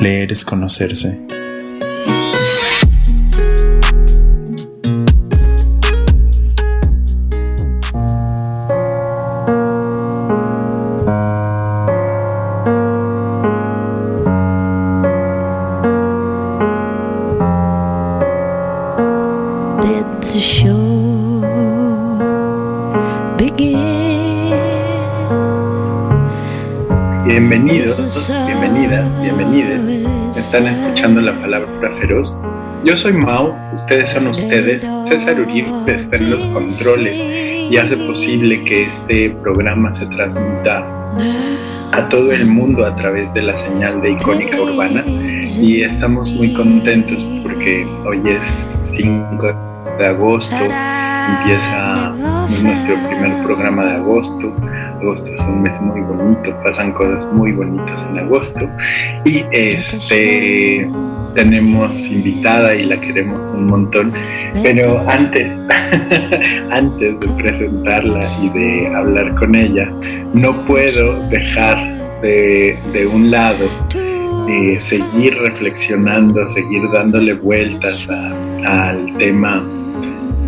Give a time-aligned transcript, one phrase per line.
[0.00, 1.37] Leer es conocerse.
[30.58, 32.34] Están escuchando la palabra feroz.
[32.82, 34.90] Yo soy Mau, ustedes son ustedes.
[35.04, 37.14] César Uribe está en los controles
[37.70, 40.84] y hace posible que este programa se transmita
[41.92, 46.52] a todo el mundo a través de la señal de Icónica Urbana y estamos muy
[46.52, 49.46] contentos porque hoy es 5
[49.96, 52.14] de agosto, empieza
[52.64, 54.52] nuestro primer programa de agosto
[55.00, 58.68] agosto es un mes muy bonito, pasan cosas muy bonitas en agosto.
[59.24, 60.88] Y este
[61.34, 64.12] tenemos invitada y la queremos un montón,
[64.62, 65.52] pero antes,
[66.70, 69.88] antes de presentarla y de hablar con ella,
[70.34, 71.76] no puedo dejar
[72.22, 73.68] de, de un lado
[74.48, 78.08] eh, seguir reflexionando, seguir dándole vueltas
[78.66, 79.62] al tema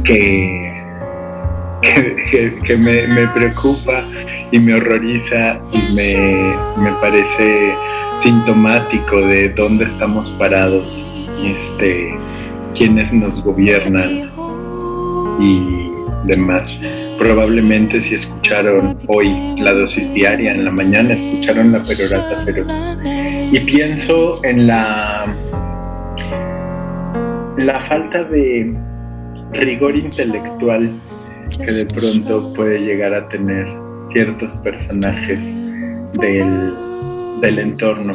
[0.05, 0.73] que,
[1.83, 4.03] que, me, me, preocupa
[4.51, 7.73] y me horroriza y me, me parece
[8.23, 11.07] sintomático de dónde estamos parados,
[11.45, 12.15] este,
[12.75, 14.31] quienes nos gobiernan
[15.41, 15.91] y
[16.27, 16.79] demás.
[17.19, 22.65] Probablemente si escucharon hoy la dosis diaria en la mañana, escucharon la perorata pero
[23.53, 25.27] Y pienso en la,
[27.59, 28.75] la falta de
[29.53, 30.91] rigor intelectual
[31.59, 33.67] que de pronto puede llegar a tener
[34.13, 35.45] ciertos personajes
[36.15, 36.75] del,
[37.41, 38.15] del entorno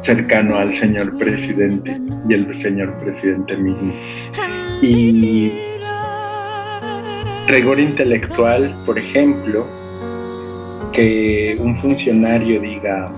[0.00, 3.92] cercano al señor presidente y el señor presidente mismo.
[4.82, 5.52] Y
[7.48, 9.66] rigor intelectual, por ejemplo,
[10.92, 13.12] que un funcionario diga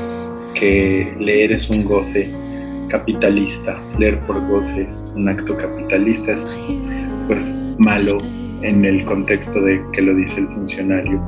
[0.54, 2.30] que leer es un goce
[2.88, 6.46] capitalista, leer por goce es un acto capitalista, es
[7.26, 8.18] pues malo
[8.62, 11.22] en el contexto de que lo dice el funcionario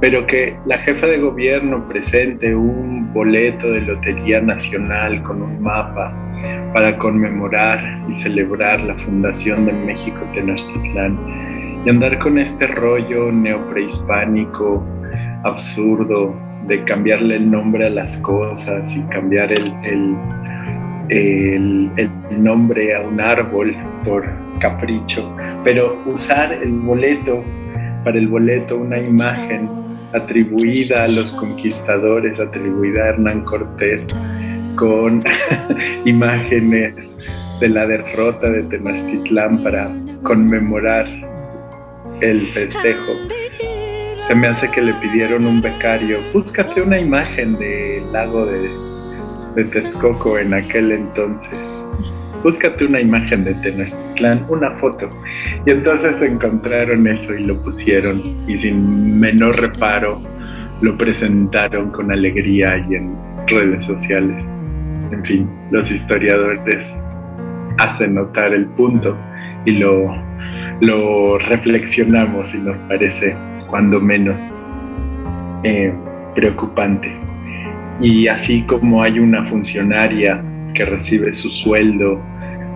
[0.00, 6.12] pero que la jefa de gobierno presente un boleto de Lotería Nacional con un mapa
[6.74, 11.16] para conmemorar y celebrar la fundación de México Tenochtitlán
[11.86, 14.84] y andar con este rollo neoprehispánico
[15.44, 16.34] absurdo
[16.66, 19.72] de cambiarle el nombre a las cosas y cambiar el,
[21.08, 22.10] el, el
[22.42, 23.74] nombre a un árbol
[24.04, 24.26] por
[24.58, 25.34] capricho,
[25.64, 27.42] pero usar el boleto
[28.04, 34.06] para el boleto una imagen atribuida a los conquistadores, atribuida a Hernán Cortés,
[34.76, 35.22] con
[36.04, 37.16] imágenes
[37.60, 39.90] de la derrota de Tenochtitlán para
[40.22, 41.06] conmemorar
[42.20, 43.12] el festejo.
[44.28, 48.68] Se me hace que le pidieron un becario, búscate una imagen del lago de,
[49.54, 51.75] de Texcoco en aquel entonces
[52.42, 55.08] búscate una imagen de Tenochtitlán, una foto.
[55.66, 60.20] Y entonces encontraron eso y lo pusieron y sin menor reparo
[60.80, 64.44] lo presentaron con alegría y en redes sociales.
[65.10, 66.98] En fin, los historiadores
[67.78, 69.16] hacen notar el punto
[69.64, 70.14] y lo,
[70.80, 73.34] lo reflexionamos y nos parece
[73.68, 74.36] cuando menos
[75.62, 75.92] eh,
[76.34, 77.12] preocupante.
[78.00, 80.42] Y así como hay una funcionaria
[80.76, 82.20] que recibe su sueldo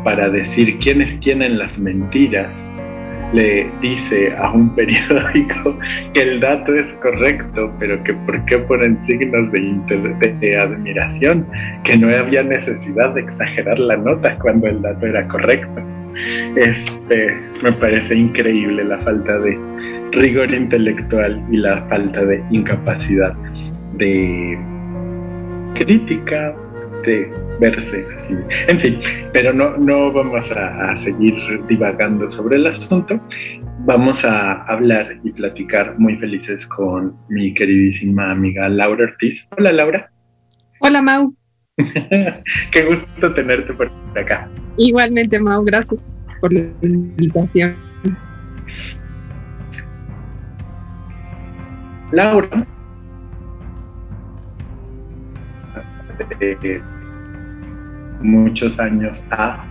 [0.04, 2.56] para decir quiénes tienen las mentiras,
[3.32, 5.78] le dice a un periódico
[6.14, 11.46] que el dato es correcto, pero que por qué ponen signos de, de, admiración,
[11.84, 15.80] que no había necesidad de exagerar la nota cuando el dato era correcto.
[16.56, 19.56] Este, me parece increíble la falta de
[20.12, 23.32] rigor intelectual y la falta de incapacidad
[23.94, 24.58] de
[25.74, 26.52] crítica,
[27.04, 27.30] de
[27.60, 28.34] verse así.
[28.68, 29.00] En fin,
[29.32, 31.34] pero no, no vamos a, seguir
[31.68, 33.20] divagando sobre el asunto.
[33.80, 39.48] Vamos a hablar y platicar muy felices con mi queridísima amiga Laura Ortiz.
[39.56, 40.10] Hola Laura.
[40.80, 41.34] Hola Mau.
[42.72, 44.48] Qué gusto tenerte por acá.
[44.76, 46.04] Igualmente, Mau, gracias
[46.40, 47.76] por la invitación.
[52.12, 52.66] Laura.
[58.20, 59.64] Muchos años a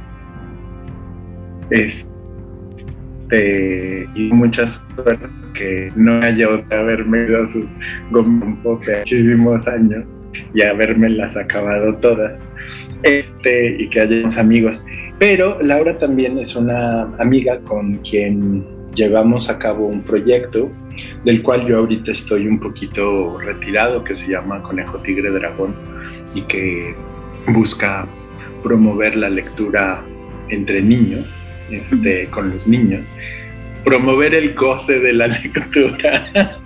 [1.70, 2.10] este
[4.16, 7.66] y mucha suerte que no haya otra haberme ido sus
[8.12, 10.06] gompos de muchísimos años
[10.54, 12.42] y haberme las acabado todas
[13.04, 14.86] este y que hayamos amigos.
[15.20, 20.70] Pero Laura también es una amiga con quien llevamos a cabo un proyecto
[21.24, 25.74] del cual yo ahorita estoy un poquito retirado, que se llama Conejo Tigre Dragón
[26.34, 26.96] y que
[27.48, 28.08] busca
[28.64, 30.04] promover la lectura
[30.50, 31.28] entre niños,
[31.72, 33.06] este, con los niños,
[33.84, 36.60] promover el goce de la lectura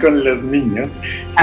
[0.00, 0.88] con los niños.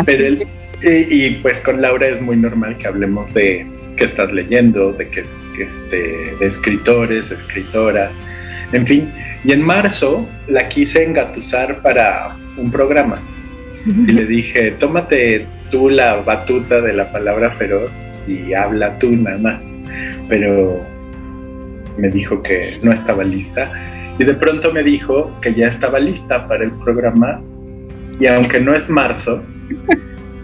[0.05, 0.35] Pero
[0.81, 3.65] y, pues con Laura es muy normal que hablemos de
[3.97, 8.11] qué estás leyendo, de que, este, de escritores, escritoras,
[8.71, 9.11] en fin,
[9.43, 13.21] y en marzo la quise engatusar para un programa.
[13.85, 17.91] Y le dije, tómate tú la batuta de la palabra feroz
[18.27, 19.61] y habla tú nada más.
[20.29, 20.81] Pero
[21.97, 23.71] me dijo que no estaba lista.
[24.17, 27.41] Y de pronto me dijo que ya estaba lista para el programa.
[28.19, 29.43] Y aunque no es marzo,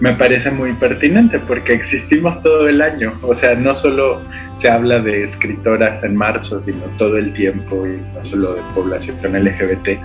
[0.02, 3.14] me parece muy pertinente porque existimos todo el año.
[3.22, 4.22] O sea, no solo
[4.56, 9.18] se habla de escritoras en marzo, sino todo el tiempo y no solo de población
[9.22, 10.00] LGBT.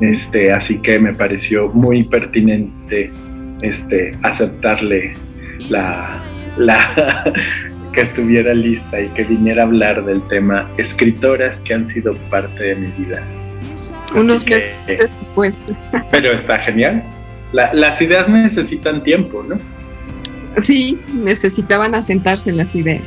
[0.00, 3.10] Este, así que me pareció muy pertinente
[3.62, 5.14] este, aceptarle
[5.70, 6.22] la,
[6.58, 7.32] la
[7.92, 12.62] que estuviera lista y que viniera a hablar del tema escritoras que han sido parte
[12.62, 13.22] de mi vida.
[14.14, 15.64] Unos que, después.
[16.10, 17.02] Pero está genial
[17.52, 19.58] las ideas necesitan tiempo, ¿no?
[20.60, 23.02] Sí, necesitaban asentarse en las ideas.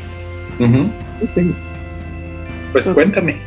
[2.72, 3.38] Pues cuéntame.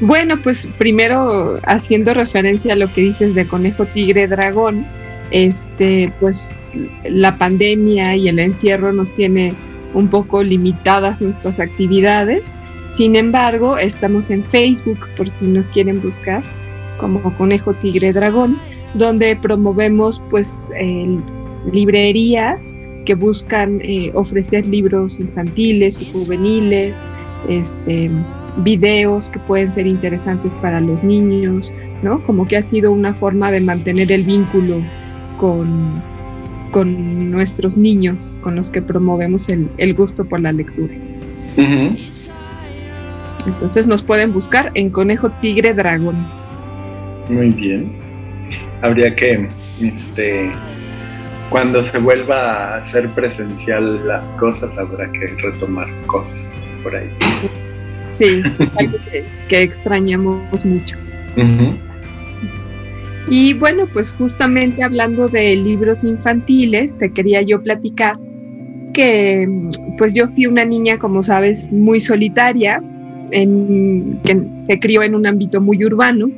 [0.00, 4.84] Bueno, pues primero haciendo referencia a lo que dices de conejo tigre dragón,
[5.30, 6.74] este, pues
[7.04, 9.52] la pandemia y el encierro nos tiene
[9.94, 12.56] un poco limitadas nuestras actividades.
[12.88, 16.42] Sin embargo, estamos en Facebook por si nos quieren buscar
[16.98, 18.58] como Conejo Tigre Dragón
[18.94, 20.70] donde promovemos pues
[21.72, 22.74] librerías
[23.04, 27.04] que buscan eh, ofrecer libros infantiles y juveniles,
[27.48, 28.10] este,
[28.58, 31.72] videos que pueden ser interesantes para los niños,
[32.02, 32.22] ¿no?
[32.22, 34.80] Como que ha sido una forma de mantener el vínculo
[35.36, 36.02] con,
[36.70, 40.94] con nuestros niños, con los que promovemos el, gusto por la lectura.
[43.46, 46.26] Entonces nos pueden buscar en Conejo Tigre Dragón.
[47.28, 48.04] Muy bien
[48.84, 49.48] habría que,
[49.80, 50.52] este,
[51.48, 56.38] cuando se vuelva a hacer presencial las cosas, habrá que retomar cosas
[56.82, 57.08] por ahí.
[58.08, 58.98] Sí, es algo
[59.48, 60.96] que, extrañamos mucho.
[63.28, 68.18] Y bueno, pues justamente hablando de libros infantiles, te quería yo platicar
[68.92, 69.48] que
[69.98, 72.82] pues yo fui una niña, como sabes, muy solitaria,
[73.30, 76.30] en, que se crió en un ámbito muy urbano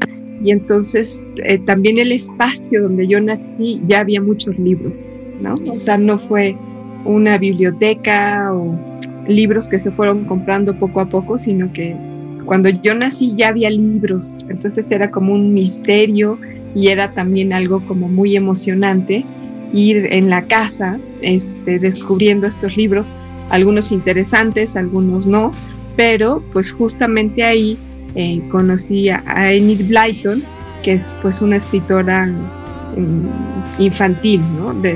[0.43, 5.07] y entonces eh, también el espacio donde yo nací ya había muchos libros,
[5.41, 5.55] ¿no?
[5.71, 6.57] O sea, no fue
[7.05, 8.79] una biblioteca o
[9.29, 11.97] libros que se fueron comprando poco a poco, sino que
[12.45, 16.39] cuando yo nací ya había libros, entonces era como un misterio
[16.77, 19.25] y era también algo como muy emocionante
[19.73, 23.11] ir en la casa este, descubriendo estos libros,
[23.49, 25.53] algunos interesantes, algunos no,
[25.97, 27.79] pero pues justamente ahí
[28.15, 30.43] eh, conocí a Enid Blyton,
[30.83, 34.75] que es pues una escritora mm, infantil, ¿no?
[34.75, 34.95] De,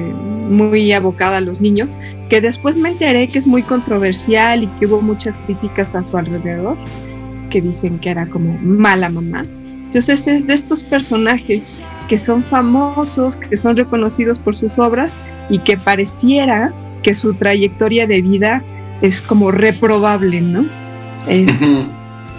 [0.51, 1.97] muy abocada a los niños,
[2.29, 6.17] que después me enteré que es muy controversial y que hubo muchas críticas a su
[6.17, 6.77] alrededor,
[7.51, 9.47] que dicen que era como mala mamá.
[9.91, 15.19] Entonces es de estos personajes que son famosos, que son reconocidos por sus obras
[15.49, 18.63] y que pareciera que su trayectoria de vida
[19.03, 20.65] es como reprobable, ¿no?
[21.27, 21.67] Es,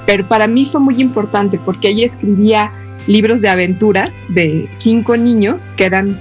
[0.05, 2.72] pero para mí fue muy importante porque ella escribía
[3.05, 6.17] libros de aventuras de cinco niños que eran,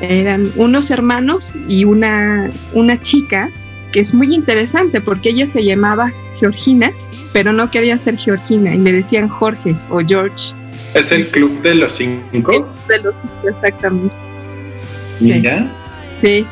[0.00, 3.50] eran unos hermanos y una, una chica
[3.92, 6.10] que es muy interesante porque ella se llamaba
[6.40, 6.90] Georgina,
[7.32, 10.56] pero no quería ser Georgina y le decían Jorge o George.
[10.94, 12.72] ¿Es el club de los cinco?
[12.88, 14.14] De los cinco, exactamente.
[15.20, 15.66] Mira.
[16.20, 16.46] Sí,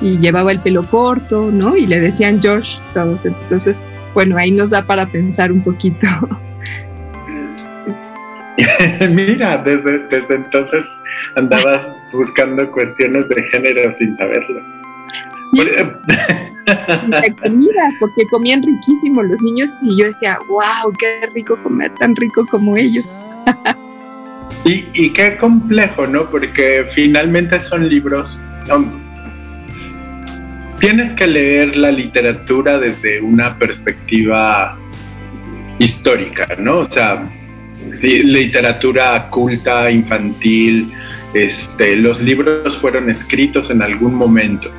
[0.00, 1.76] y llevaba el pelo corto, ¿no?
[1.76, 3.24] Y le decían George todos.
[3.24, 6.06] Entonces, bueno, ahí nos da para pensar un poquito.
[9.10, 10.84] Mira, desde, desde entonces
[11.36, 14.83] andabas buscando cuestiones de género sin saberlo.
[15.54, 22.16] La comida, porque comían riquísimo los niños y yo decía, wow, qué rico comer, tan
[22.16, 23.20] rico como ellos.
[24.64, 26.28] y, y, qué complejo, ¿no?
[26.30, 28.40] Porque finalmente son libros...
[30.80, 34.78] tienes que leer la literatura desde una perspectiva
[35.78, 36.78] histórica, ¿no?
[36.80, 37.28] O sea,
[38.00, 40.92] literatura culta, infantil,
[41.34, 44.70] este, los libros fueron escritos en algún momento.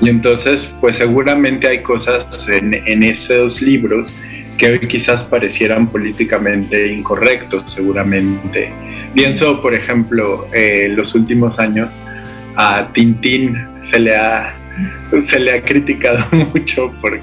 [0.00, 4.14] Y entonces, pues seguramente hay cosas en, esos libros
[4.56, 8.70] que hoy quizás parecieran políticamente incorrectos, seguramente.
[9.14, 11.98] Pienso, por ejemplo, en los últimos años
[12.54, 14.54] a Tintín se le ha,
[15.20, 17.20] se le ha criticado mucho por,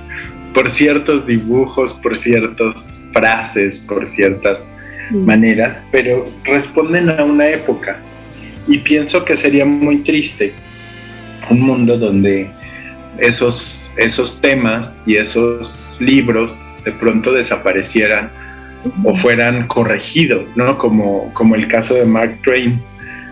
[0.54, 4.70] por ciertos dibujos, por ciertas frases, por ciertas
[5.12, 5.18] mm.
[5.18, 8.00] maneras, pero responden a una época.
[8.68, 10.54] Y pienso que sería muy triste
[11.50, 12.50] un mundo donde
[13.18, 18.32] esos, esos temas y esos libros de pronto desaparecieran
[19.04, 20.78] o fueran corregidos, ¿no?
[20.78, 22.80] Como, como el caso de Mark Twain,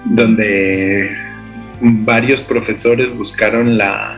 [0.06, 1.16] donde
[1.80, 4.18] varios profesores buscaron la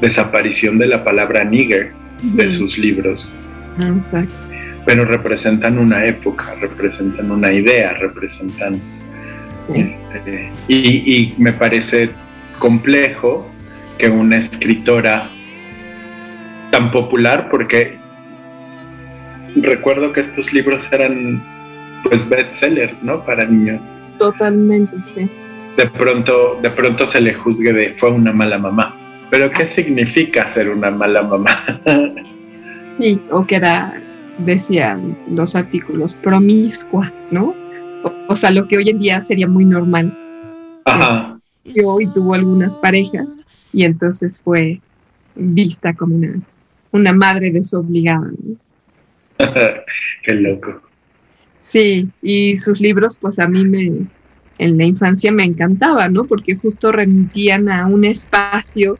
[0.00, 1.92] desaparición de la palabra nigger
[2.22, 3.32] de sus libros.
[3.80, 4.34] Exacto.
[4.84, 8.80] Pero representan una época, representan una idea, representan...
[9.72, 12.10] Este, y, y me parece
[12.58, 13.51] complejo
[14.02, 15.28] que una escritora
[16.72, 17.96] tan popular, porque
[19.54, 21.40] recuerdo que estos libros eran
[22.02, 23.24] pues bestsellers, ¿no?
[23.24, 23.80] Para niños.
[24.18, 25.28] Totalmente, sí.
[25.76, 28.92] De pronto, de pronto se le juzgue de fue una mala mamá.
[29.30, 31.64] Pero ¿qué significa ser una mala mamá?
[32.98, 34.02] sí, o que era,
[34.38, 37.54] decían los artículos, promiscua, ¿no?
[38.26, 40.12] O, sea, lo que hoy en día sería muy normal.
[40.86, 41.31] Ajá.
[41.84, 43.40] Hoy tuvo algunas parejas
[43.72, 44.80] y entonces fue
[45.34, 46.40] vista como una,
[46.90, 48.30] una madre desobligada.
[50.24, 50.82] Qué loco.
[51.58, 54.06] Sí, y sus libros pues a mí me,
[54.58, 56.24] en la infancia me encantaba, ¿no?
[56.24, 58.98] Porque justo remitían a un espacio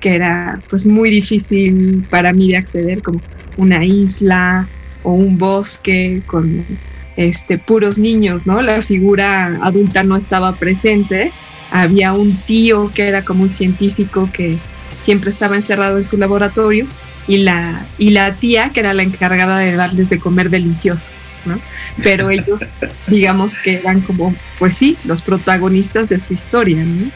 [0.00, 3.20] que era pues muy difícil para mí de acceder, como
[3.56, 4.68] una isla
[5.02, 6.64] o un bosque con
[7.16, 8.60] este puros niños, ¿no?
[8.62, 11.32] La figura adulta no estaba presente
[11.74, 16.86] había un tío que era como un científico que siempre estaba encerrado en su laboratorio
[17.26, 21.08] y la, y la tía que era la encargada de darles de comer delicioso,
[21.44, 21.58] ¿no?
[22.00, 22.64] Pero ellos,
[23.08, 27.10] digamos que eran como, pues sí, los protagonistas de su historia, ¿no?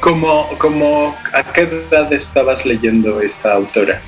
[0.00, 4.00] Como, como, ¿A qué edad estabas leyendo esta autora?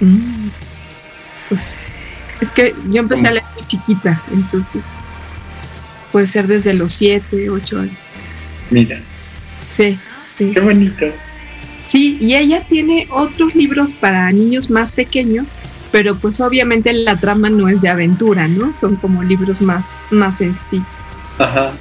[0.00, 0.48] Mm,
[1.48, 1.84] pues
[2.40, 4.94] es que yo empecé a leer muy chiquita, entonces
[6.16, 7.92] puede ser desde los 7, 8 años.
[8.70, 8.98] Mira.
[9.70, 10.50] Sí, sí.
[10.54, 11.04] Qué bonito.
[11.78, 15.54] Sí, y ella tiene otros libros para niños más pequeños,
[15.92, 18.72] pero pues obviamente la trama no es de aventura, ¿no?
[18.72, 20.86] Son como libros más, más sencillos.
[21.36, 21.74] Ajá.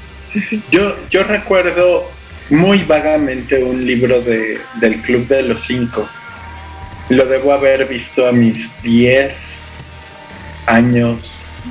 [0.70, 2.04] Yo, yo recuerdo
[2.50, 6.10] muy vagamente un libro de, del Club de los Cinco.
[7.08, 9.60] Lo debo haber visto a mis 10
[10.68, 11.22] años,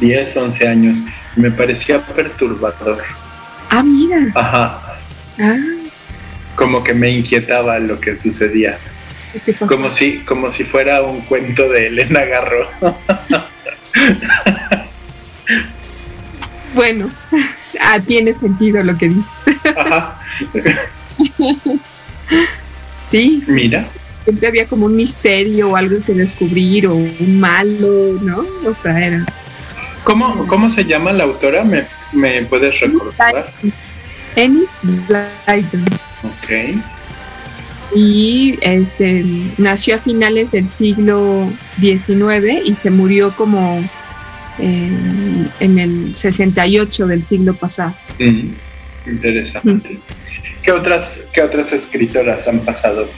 [0.01, 0.97] 10, 11 años
[1.37, 3.03] me parecía perturbador.
[3.71, 4.19] Ah, mira.
[4.35, 4.99] Ajá.
[5.39, 5.57] Ah.
[6.55, 8.79] Como que me inquietaba lo que sucedía.
[9.67, 12.69] Como si, como si fuera un cuento de Elena Garro.
[16.75, 17.11] bueno,
[17.81, 19.27] ah, tiene sentido lo que dices.
[19.77, 20.21] Ajá.
[23.05, 23.43] sí.
[23.49, 23.85] Mira.
[24.23, 28.47] Siempre había como un misterio o algo que descubrir o un malo, ¿no?
[28.65, 29.27] O sea, era
[30.05, 31.65] ¿Cómo, ¿Cómo se llama la autora?
[31.65, 33.47] ¿Me, me puedes recordar?
[34.37, 35.85] Annie Blyton.
[36.25, 36.79] Ok.
[37.95, 39.25] Y este,
[39.57, 41.49] nació a finales del siglo
[41.81, 43.83] XIX y se murió como
[44.59, 47.95] en, el 68 del siglo pasado.
[48.19, 48.51] Mm,
[49.11, 50.01] interesante.
[50.63, 53.09] ¿Qué, otras, ¿Qué otras escritoras han pasado,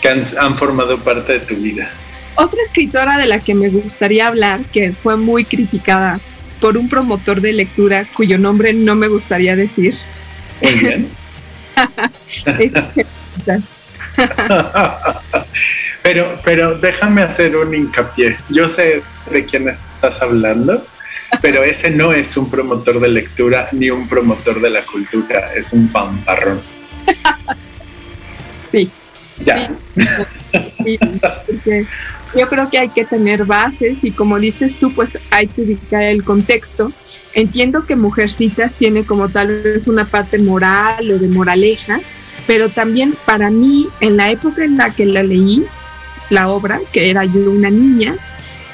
[0.00, 1.90] que han, han formado parte de tu vida?
[2.36, 6.18] Otra escritora de la que me gustaría hablar, que fue muy criticada
[6.60, 9.94] por un promotor de lectura cuyo nombre no me gustaría decir.
[10.62, 11.08] Muy bien.
[16.02, 18.36] pero, pero déjame hacer un hincapié.
[18.50, 20.86] Yo sé de quién estás hablando,
[21.40, 25.72] pero ese no es un promotor de lectura ni un promotor de la cultura, es
[25.72, 26.60] un pamparrón.
[28.72, 28.90] Sí.
[29.38, 29.70] Ya.
[30.84, 30.98] Sí,
[32.36, 36.02] yo creo que hay que tener bases y como dices tú, pues hay que ubicar
[36.02, 36.92] el contexto.
[37.34, 42.00] Entiendo que Mujercitas tiene como tal vez una parte moral o de moraleja,
[42.46, 45.64] pero también para mí, en la época en la que la leí,
[46.30, 48.16] la obra, que era yo una niña,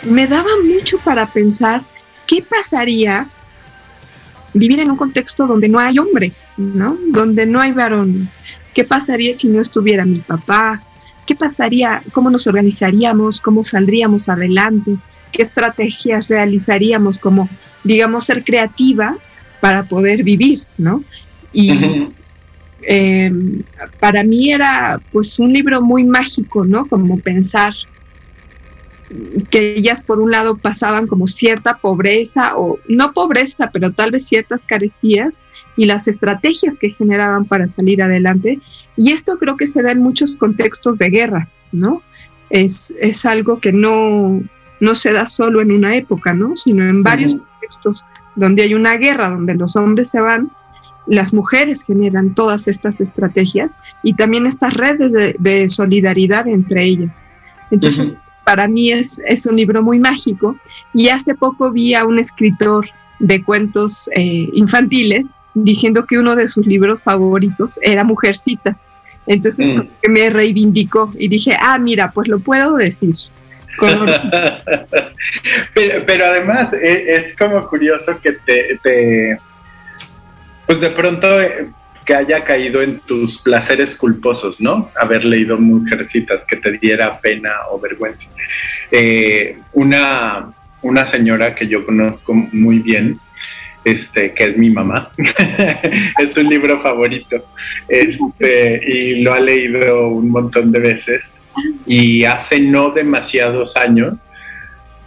[0.04, 1.82] me daba mucho para pensar
[2.26, 3.28] qué pasaría
[4.52, 6.98] vivir en un contexto donde no hay hombres, ¿no?
[7.08, 8.32] Donde no hay varones.
[8.74, 10.82] ¿Qué pasaría si no estuviera mi papá?
[11.30, 12.02] ¿Qué pasaría?
[12.10, 13.40] ¿Cómo nos organizaríamos?
[13.40, 14.96] ¿Cómo saldríamos adelante?
[15.30, 17.48] ¿Qué estrategias realizaríamos como,
[17.84, 21.04] digamos, ser creativas para poder vivir, ¿no?
[21.52, 22.08] Y
[22.82, 23.62] em,
[24.00, 26.84] para mí era pues un libro muy mágico, ¿no?
[26.86, 27.74] Como pensar
[29.50, 34.26] que ellas por un lado pasaban como cierta pobreza o no pobreza, pero tal vez
[34.26, 35.42] ciertas carestías
[35.76, 38.60] y las estrategias que generaban para salir adelante.
[38.96, 42.02] Y esto creo que se da en muchos contextos de guerra, ¿no?
[42.50, 44.42] Es, es algo que no,
[44.80, 46.54] no se da solo en una época, ¿no?
[46.56, 48.04] Sino en varios contextos
[48.36, 50.50] donde hay una guerra, donde los hombres se van,
[51.06, 57.26] las mujeres generan todas estas estrategias y también estas redes de, solidaridad entre ellas.
[57.70, 58.12] Entonces,
[58.50, 60.56] para mí es, es un libro muy mágico
[60.92, 62.88] y hace poco vi a un escritor
[63.20, 68.76] de cuentos eh, infantiles diciendo que uno de sus libros favoritos era Mujercitas.
[69.28, 69.82] Entonces mm.
[70.10, 73.14] me reivindicó y dije, ah, mira, pues lo puedo decir.
[76.04, 79.38] pero, además e, es, como curioso que te, te,
[80.66, 81.68] pues de pronto eh,
[82.04, 84.90] que haya caído en tus placeres culposos, ¿no?
[85.00, 88.28] Haber leído Mujercitas, que te diera pena o vergüenza.
[88.90, 90.50] Eh, una,
[90.82, 93.18] una señora que yo conozco muy bien,
[93.84, 95.10] este, que es mi mamá,
[96.18, 97.36] es un libro favorito,
[97.88, 101.34] este, y lo ha leído un montón de veces.
[101.86, 104.20] Y hace no demasiados años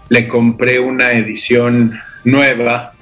[0.10, 2.94] le compré una edición nueva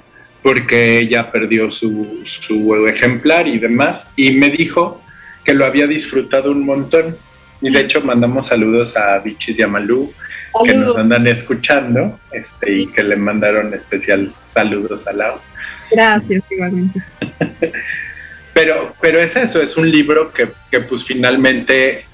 [0.42, 5.02] porque ella perdió su, su, ejemplar y demás, y me dijo
[5.44, 7.16] que lo había disfrutado un montón.
[7.60, 10.12] Y de hecho mandamos saludos a Bichis y a Malú,
[10.64, 15.38] que nos andan escuchando, este, y que le mandaron especial saludos a Lau.
[15.90, 17.00] Gracias, igualmente.
[18.52, 22.04] pero, pero es eso, es un libro que, que pues finalmente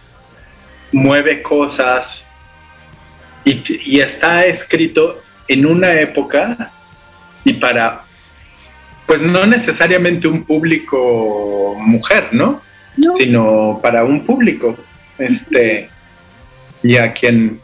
[0.93, 2.27] mueve cosas
[3.45, 6.71] y, y está escrito en una época
[7.45, 8.03] y para
[9.09, 12.61] pues no necesariamente un público mujer, ¿no?
[13.17, 14.77] Sino para un público.
[15.17, 15.89] Este,
[16.83, 17.59] y a quien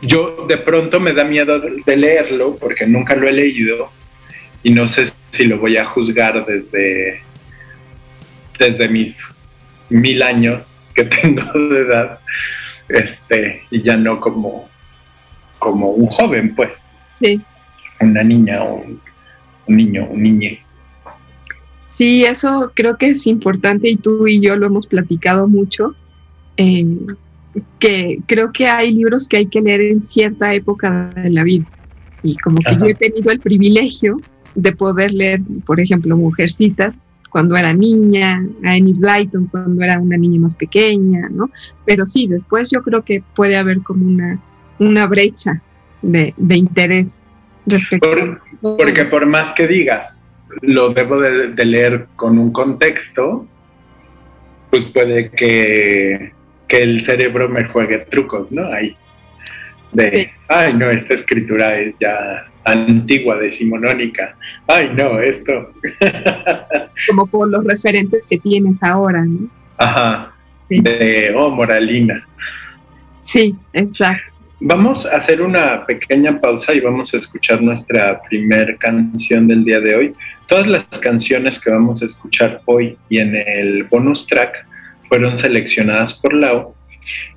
[0.00, 3.90] yo de pronto me da miedo de leerlo porque nunca lo he leído
[4.62, 7.20] y no sé si lo voy a juzgar desde,
[8.58, 9.26] desde mis
[9.90, 10.62] mil años
[10.94, 12.18] que tengo de edad,
[12.88, 14.70] este, y ya no como,
[15.58, 16.86] como un joven, pues.
[17.18, 17.42] Sí.
[18.00, 19.11] Una niña o un un
[19.76, 20.60] niño, un niñe.
[21.84, 25.94] Sí, eso creo que es importante y tú y yo lo hemos platicado mucho,
[26.56, 31.66] que creo que hay libros que hay que leer en cierta época de la vida.
[32.22, 34.16] Y como que yo he tenido el privilegio
[34.54, 40.18] de poder leer, por ejemplo, Mujercitas cuando era niña, a Enid Blyton cuando era una
[40.18, 41.50] niña más pequeña, ¿no?
[41.86, 44.38] Pero sí, después yo creo que puede haber como una,
[44.78, 45.62] una brecha
[46.02, 47.24] de, de interés
[47.66, 48.10] respecto
[48.62, 50.24] porque por más que digas,
[50.60, 53.46] lo debo de, leer con un contexto,
[54.70, 56.32] pues puede que,
[56.68, 58.66] el cerebro me juegue trucos, ¿no?
[58.72, 58.96] Ahí.
[59.92, 64.34] De, ay, no, esta escritura es ya antigua, decimonónica.
[64.66, 65.70] Ay, no, esto.
[67.08, 69.50] Como por los referentes que tienes ahora, ¿no?
[69.76, 70.32] Ajá.
[70.56, 70.80] Sí.
[70.80, 72.26] De, oh, moralina.
[73.20, 74.31] Sí, exacto.
[74.64, 79.80] Vamos a hacer una pequeña pausa y vamos a escuchar nuestra primer canción del día
[79.80, 80.14] de hoy.
[80.46, 84.64] Todas las canciones que vamos a escuchar hoy y en el bonus track
[85.08, 86.76] fueron seleccionadas por Lau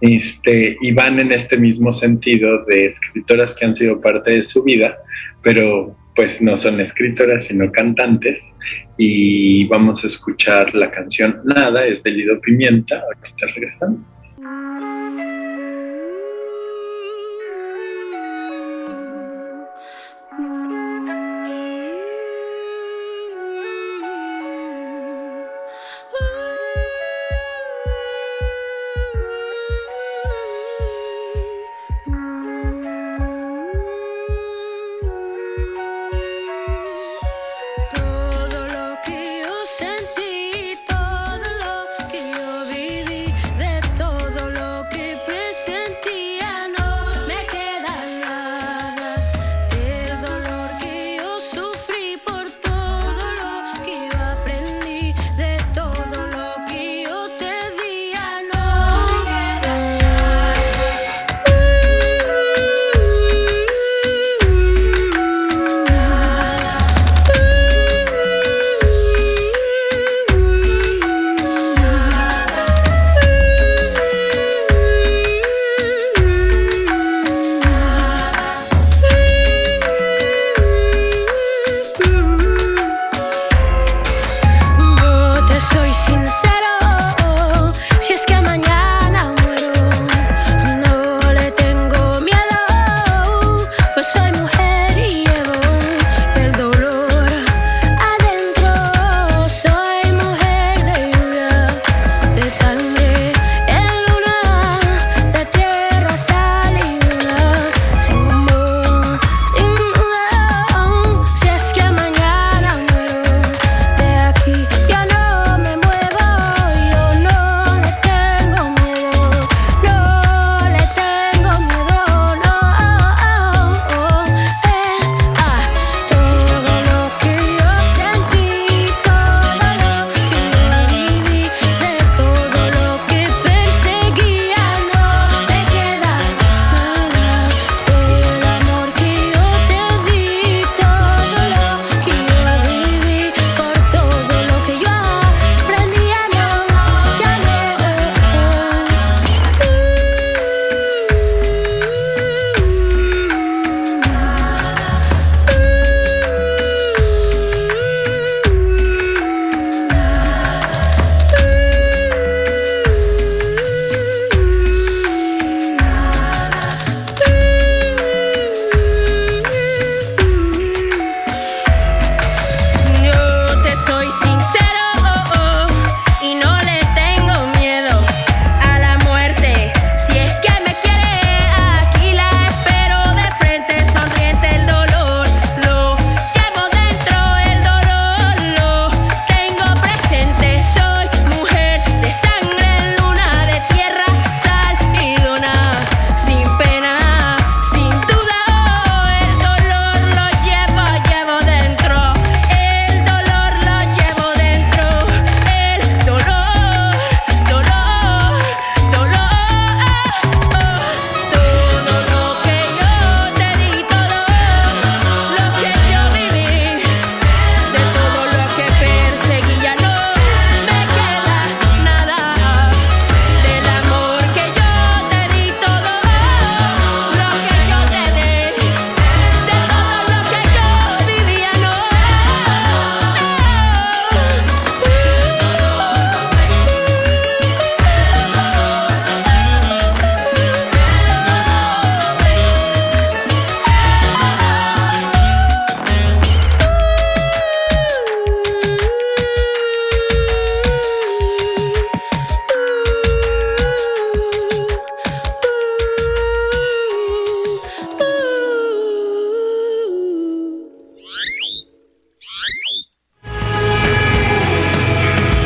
[0.02, 4.64] este, y van en este mismo sentido de escritoras que han sido parte de su
[4.64, 4.96] vida,
[5.42, 8.54] pero pues no son escritoras sino cantantes
[9.00, 14.94] y vamos a escuchar la canción Nada, es de Lido Pimienta, ahorita regresamos.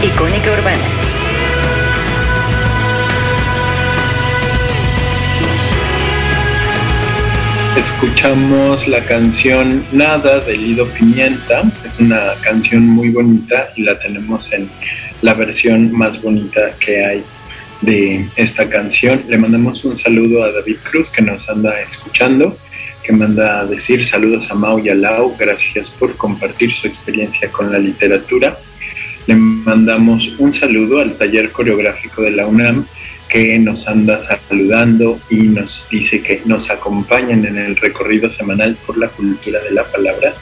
[0.02, 0.84] Icónica Urbana.
[7.76, 11.64] Escuchamos la canción Nada de Lido Pimienta.
[11.86, 14.70] Es una canción muy bonita y la tenemos en
[15.22, 17.24] la versión más bonita que hay
[17.82, 19.22] de esta canción.
[19.28, 22.58] Le mandamos un saludo a David Cruz que nos anda escuchando,
[23.04, 27.52] que manda a decir saludos a Mau y a Lau, gracias por compartir su experiencia
[27.52, 28.58] con la literatura.
[29.28, 32.86] Le mandamos un saludo al taller coreográfico de la UNAM
[33.30, 38.98] que nos anda saludando y nos dice que nos acompañan en el recorrido semanal por
[38.98, 40.34] la cultura de la palabra.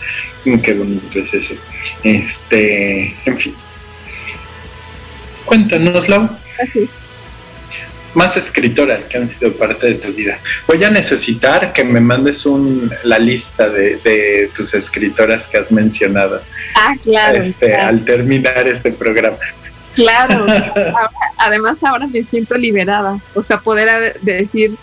[0.45, 1.55] Mm, qué bonito es eso.
[2.01, 3.53] Este, en fin.
[5.45, 6.29] Cuéntanos, Lau.
[6.61, 6.89] Así.
[8.13, 10.39] Más escritoras que han sido parte de tu vida.
[10.67, 16.41] Voy a necesitar que me mandes un, la lista de, tus escritoras que has mencionado.
[16.75, 17.43] Ah, claro.
[17.43, 19.37] Este, Al terminar este programa.
[19.93, 20.45] Claro,
[21.37, 24.75] además ahora me siento liberada, o sea, poder decir,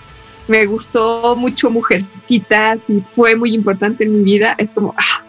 [0.48, 5.22] me gustó mucho Mujercitas y fue muy importante en mi vida, es como, ah,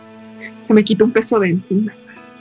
[0.60, 1.94] se me quita un peso de encima.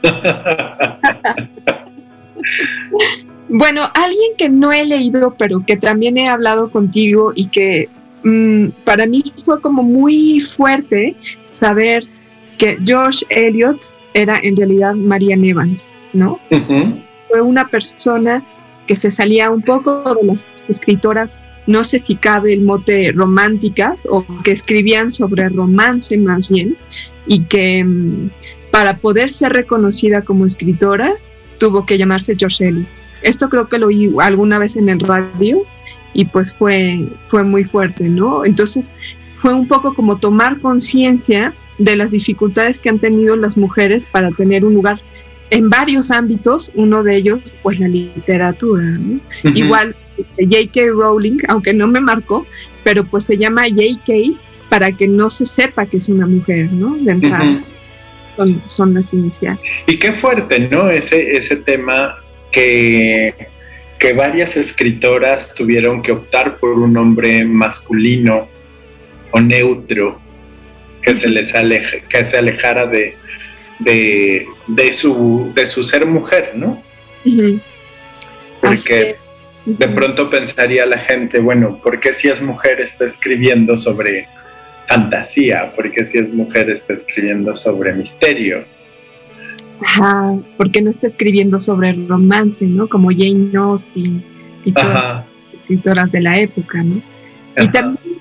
[3.48, 7.88] bueno, alguien que no he leído, pero que también he hablado contigo y que
[8.22, 12.04] mm, para mí fue como muy fuerte saber
[12.59, 13.78] que George Eliot
[14.14, 16.38] era en realidad Marian Evans, ¿no?
[17.28, 18.44] fue una persona
[18.87, 24.07] que se salía un poco de las escritoras, no sé si cabe el mote románticas
[24.09, 26.76] o que escribían sobre romance más bien,
[27.26, 28.30] y que mm,
[28.70, 31.14] para poder ser reconocida como escritora
[31.59, 33.03] tuvo que llamarse George Eliot.
[33.24, 35.62] Esto creo que lo oí alguna vez en el radio
[36.12, 38.44] y pues fue, fue muy fuerte, ¿no?
[38.44, 38.92] Entonces
[39.32, 44.30] fue un poco como tomar conciencia de las dificultades que han tenido las mujeres para
[44.30, 45.00] tener un lugar
[45.50, 48.84] en varios ámbitos, uno de ellos, pues la literatura.
[49.42, 50.92] Igual este, J.K.
[50.92, 52.46] Rowling, aunque no me marcó,
[52.82, 54.38] pero pues se llama J.K.
[54.68, 56.96] para que no se sepa que es una mujer, ¿no?
[56.96, 57.62] De entrada.
[58.66, 59.60] son, las iniciales.
[59.87, 60.90] Y qué fuerte, ¿no?
[60.90, 62.16] Ese, ese tema
[62.54, 63.34] que,
[63.98, 68.48] que varias escritoras tuvieron que optar por un hombre masculino
[69.32, 70.20] o neutro
[71.02, 73.16] que se les aleje, que se alejara de,
[73.80, 76.82] de, de, su, de su ser mujer, ¿no?
[78.60, 79.16] Porque
[79.66, 84.28] de pronto pensaría la gente, bueno, ¿por qué si es mujer está escribiendo sobre
[84.88, 85.72] fantasía?
[85.74, 88.64] ¿Por qué si es mujer está escribiendo sobre misterio?
[89.85, 92.88] Ajá, ¿por qué no está escribiendo sobre romance, ¿no?
[92.88, 94.25] Como Jane Austen
[94.64, 97.03] y todas las escritoras de la época, ¿no?
[97.62, 98.14] Y también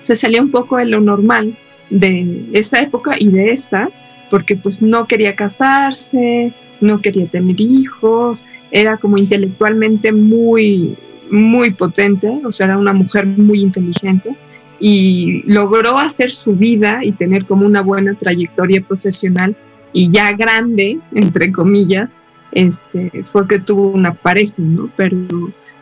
[0.00, 1.56] se salía un poco de lo normal
[1.90, 3.88] de esta época y de esta,
[4.30, 10.96] porque pues no quería casarse, no quería tener hijos, era como intelectualmente muy,
[11.30, 14.34] muy potente, o sea, era una mujer muy inteligente
[14.80, 19.56] y logró hacer su vida y tener como una buena trayectoria profesional
[19.94, 22.20] y ya grande, entre comillas,
[22.52, 24.90] este, fue que tuvo una pareja, ¿no?
[24.96, 25.16] Pero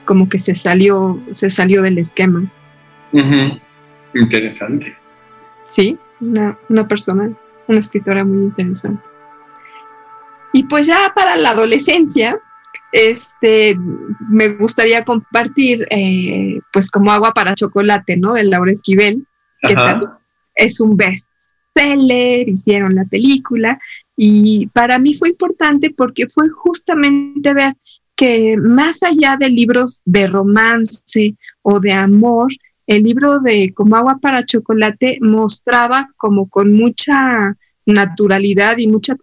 [0.05, 2.45] como que se salió, se salió del esquema.
[4.15, 4.95] Interesante.
[5.67, 7.33] Sí, una, una persona
[7.67, 9.03] una escritora muy interesante.
[10.53, 12.39] Y pues ya para la adolescencia,
[12.93, 13.77] este,
[14.29, 18.35] me gustaría compartir, eh, pues como agua para chocolate, ¿no?
[18.35, 19.27] De Laura Esquivel,
[19.63, 20.11] que también
[20.55, 23.81] es un bestseller, hicieron la película,
[24.17, 27.75] y para mí fue importante porque fue justamente ver
[28.15, 32.53] que más allá de libros de romance o de amor,
[32.87, 39.17] el libro de Como agua para chocolate mostraba como con mucha naturalidad y mucha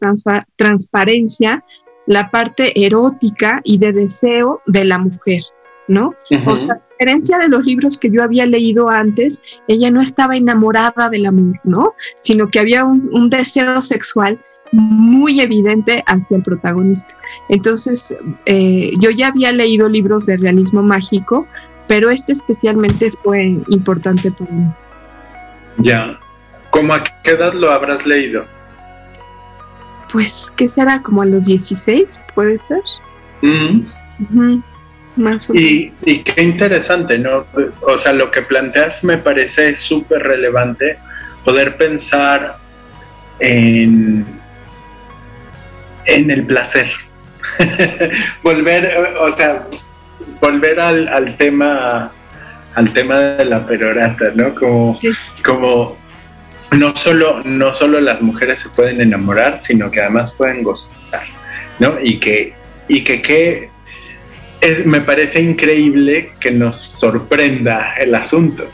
[0.55, 1.63] transparencia
[2.05, 5.43] la parte erótica y de deseo de la mujer,
[5.87, 6.15] ¿no?
[6.31, 11.27] a diferencia de los libros que yo había leído antes, ella no estaba enamorada del
[11.27, 11.93] amor, ¿no?
[12.17, 14.39] Sino que había un, deseo sexual
[14.71, 17.13] muy evidente hacia el protagonista.
[17.49, 21.47] Entonces, eh, yo ya había leído libros de realismo mágico,
[21.87, 24.67] pero este especialmente fue importante para mí.
[25.77, 26.19] Ya.
[26.69, 28.45] ¿Cómo a qué edad lo habrás leído?
[30.11, 31.01] Pues, ¿qué será?
[31.01, 32.19] ¿Como a los 16?
[32.35, 32.81] ¿Puede ser?
[33.41, 33.81] Mm.
[35.15, 35.69] Más o menos.
[35.69, 37.45] Y, y, qué interesante, ¿no?
[37.81, 40.97] O sea, lo que planteas me parece súper relevante
[41.43, 42.57] poder pensar
[43.39, 44.25] en,
[46.15, 46.91] en el placer.
[48.43, 49.67] Volver, o sea,
[50.39, 52.11] volver al, al, tema
[52.75, 54.55] al tema de la perorata, ¿no?
[54.55, 54.97] Como,
[55.43, 55.97] como
[56.71, 61.23] no solo, no solo las mujeres se pueden enamorar, sino que además pueden gozar,
[61.79, 61.95] ¿no?
[62.01, 62.53] Y que,
[62.87, 63.69] y que,
[64.61, 68.65] es, me parece increíble que nos sorprenda el asunto,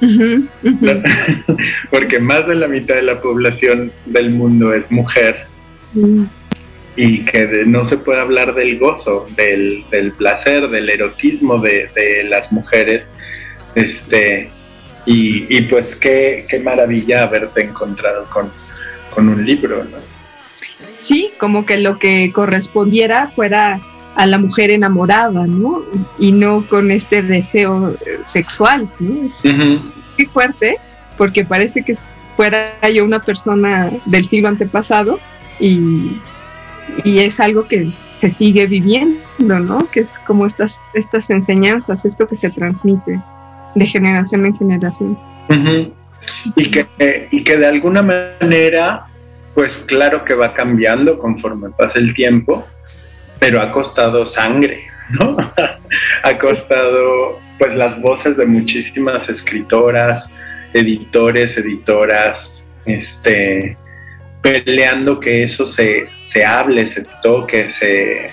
[1.90, 5.46] Porque más de la mitad de la población del mundo es mujer.
[7.00, 9.84] Y que no se puede hablar del gozo, del,
[10.18, 13.04] placer, del erotismo de, las mujeres.
[13.76, 14.50] Este,
[15.06, 18.50] y, pues qué, qué, maravilla haberte encontrado con,
[19.14, 19.96] con un libro, ¿no?
[20.90, 23.80] Sí, como que lo que correspondiera fuera
[24.16, 25.84] a la mujer enamorada, ¿no?
[26.18, 29.24] Y no con este deseo eh, sexual, ¿no?
[29.26, 30.78] Es muy fuerte,
[31.16, 31.94] porque parece que
[32.36, 35.20] fuera yo una persona del siglo antepasado
[35.60, 36.18] y,
[37.04, 39.88] y es algo que se sigue viviendo, ¿no?
[39.90, 43.20] Que es como estas, estas enseñanzas, esto que se transmite
[43.74, 45.18] de generación en generación.
[46.56, 49.06] y, que, y que de alguna manera,
[49.54, 52.66] pues claro que va cambiando conforme pasa el tiempo,
[53.38, 55.36] pero ha costado sangre, ¿no?
[56.22, 60.30] ha costado pues las voces de muchísimas escritoras,
[60.72, 63.76] editores, editoras, este,
[64.42, 68.30] peleando que eso se, se hable, se toque, se,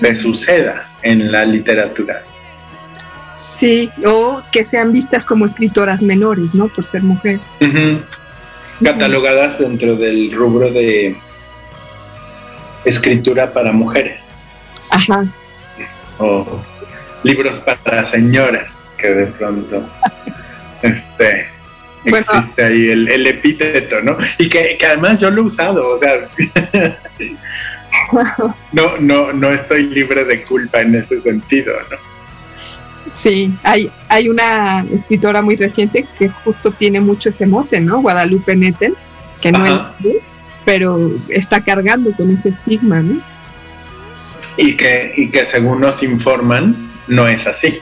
[0.00, 2.22] se suceda en la literatura.
[3.48, 6.68] Sí, o que sean vistas como escritoras menores, ¿no?
[6.68, 7.40] Por ser mujeres.
[8.82, 11.16] Catalogadas dentro del rubro de
[12.84, 14.34] escritura para mujeres.
[14.90, 15.26] Ajá.
[16.18, 16.46] O
[17.22, 19.88] libros para señoras, que de pronto
[20.82, 21.48] este,
[22.04, 24.16] existe ahí el, epíteto, ¿no?
[24.38, 26.28] Y que, además yo lo he usado, o sea,
[28.72, 31.96] no, no, no estoy libre de culpa en ese sentido, ¿no?
[33.10, 38.00] Sí, hay, hay una escritora muy reciente que justo tiene mucho ese mote, ¿no?
[38.00, 38.94] Guadalupe Nettel,
[39.40, 40.20] que no es
[40.64, 43.20] pero está cargando con ese estigma, ¿no?
[44.56, 46.76] Y que, y que según nos informan,
[47.08, 47.78] no es así.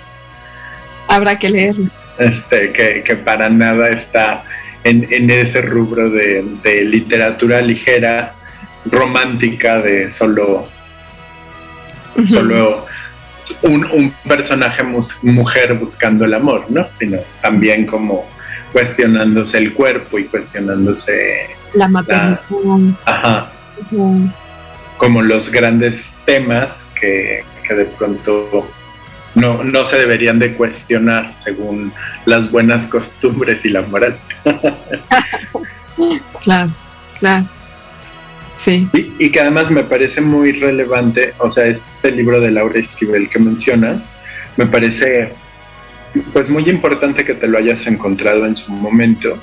[1.09, 1.91] Habrá que leerlo.
[2.19, 4.43] Este, que, para nada está
[4.85, 6.45] en, ese rubro de,
[6.85, 8.35] literatura ligera,
[8.85, 10.67] romántica, de solo,
[12.29, 12.87] solo
[13.63, 14.83] un, personaje
[15.23, 16.87] mujer buscando el amor, ¿no?
[16.99, 18.27] Sino también como
[18.73, 22.41] cuestionándose el cuerpo y cuestionándose la maternidad.
[23.05, 23.53] ajá.
[24.97, 28.69] Como los grandes temas que, de pronto
[29.39, 31.93] no, no, se deberían de cuestionar según
[32.25, 34.17] las buenas costumbres y la moral.
[36.43, 36.71] claro,
[37.19, 37.47] claro.
[38.55, 38.89] Sí.
[38.93, 43.39] Y, que además me parece muy relevante, o sea, este libro de Laura Esquivel que
[43.39, 44.11] mencionas,
[44.57, 45.31] me parece
[46.33, 49.39] pues muy importante que te lo hayas encontrado en su momento.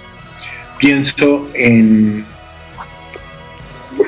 [0.78, 2.26] Pienso en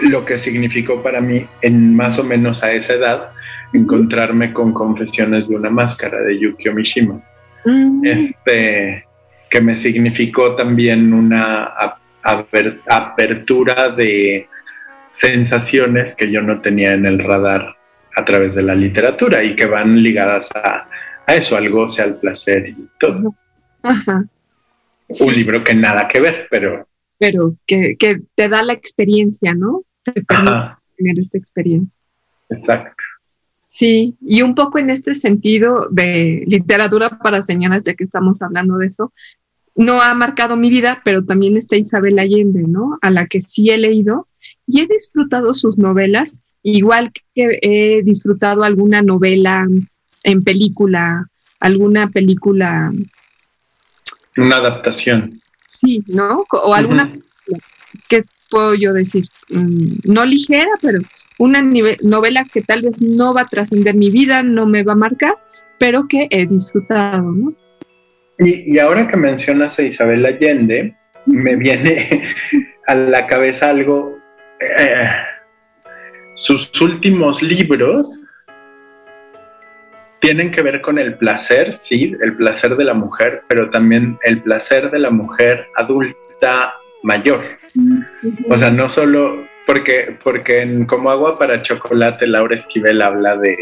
[0.02, 3.32] lo que significó para mí en más o menos a esa edad
[3.74, 7.22] encontrarme con Confesiones de una máscara de Yukio Mishima.
[7.66, 8.06] Mm.
[8.06, 9.04] Este
[9.50, 11.74] que me significó también una
[12.22, 14.48] apertura de
[15.14, 17.76] sensaciones que yo no tenía en el radar
[18.16, 20.88] a través de la literatura y que van ligadas a,
[21.28, 23.36] eso, al goce, al placer y todo.
[23.84, 26.88] Un libro que nada que ver, pero...
[27.20, 27.96] Pero que,
[28.36, 29.84] te da la experiencia, ¿no?
[30.04, 32.00] Te permite tener esta experiencia.
[32.50, 32.97] Exacto.
[33.78, 38.78] Sí, y un poco en este sentido de literatura para señoras, ya que estamos hablando
[38.78, 39.14] de eso,
[39.76, 42.98] no ha marcado mi vida, pero también está Isabel Allende, ¿no?
[43.04, 44.28] A la que sí he leído
[44.66, 49.68] y he disfrutado sus novelas, igual que he disfrutado alguna novela
[50.24, 52.92] en película, alguna película.
[54.38, 55.40] Una adaptación.
[55.66, 56.48] Sí, ¿no?
[56.50, 57.16] O alguna,
[58.10, 59.30] ¿qué puedo yo decir?
[59.50, 61.00] Mm, no ligera, pero
[61.40, 61.62] una
[62.02, 65.34] novela que tal vez no va a trascender mi vida, no me va a marcar,
[65.80, 67.54] pero que he disfrutado, ¿no?
[68.40, 70.96] Y, ahora que mencionas a Isabel Allende,
[71.26, 72.36] me viene
[72.88, 74.18] a la cabeza algo
[74.60, 75.10] eh,
[76.36, 78.32] sus últimos libros
[80.20, 84.42] tienen que ver con el placer, sí, el placer de la mujer, pero también el
[84.42, 86.74] placer de la mujer adulta
[87.04, 87.44] mayor.
[88.50, 93.58] O sea, no solo porque, porque en Como agua para chocolate Laura Esquivel habla de,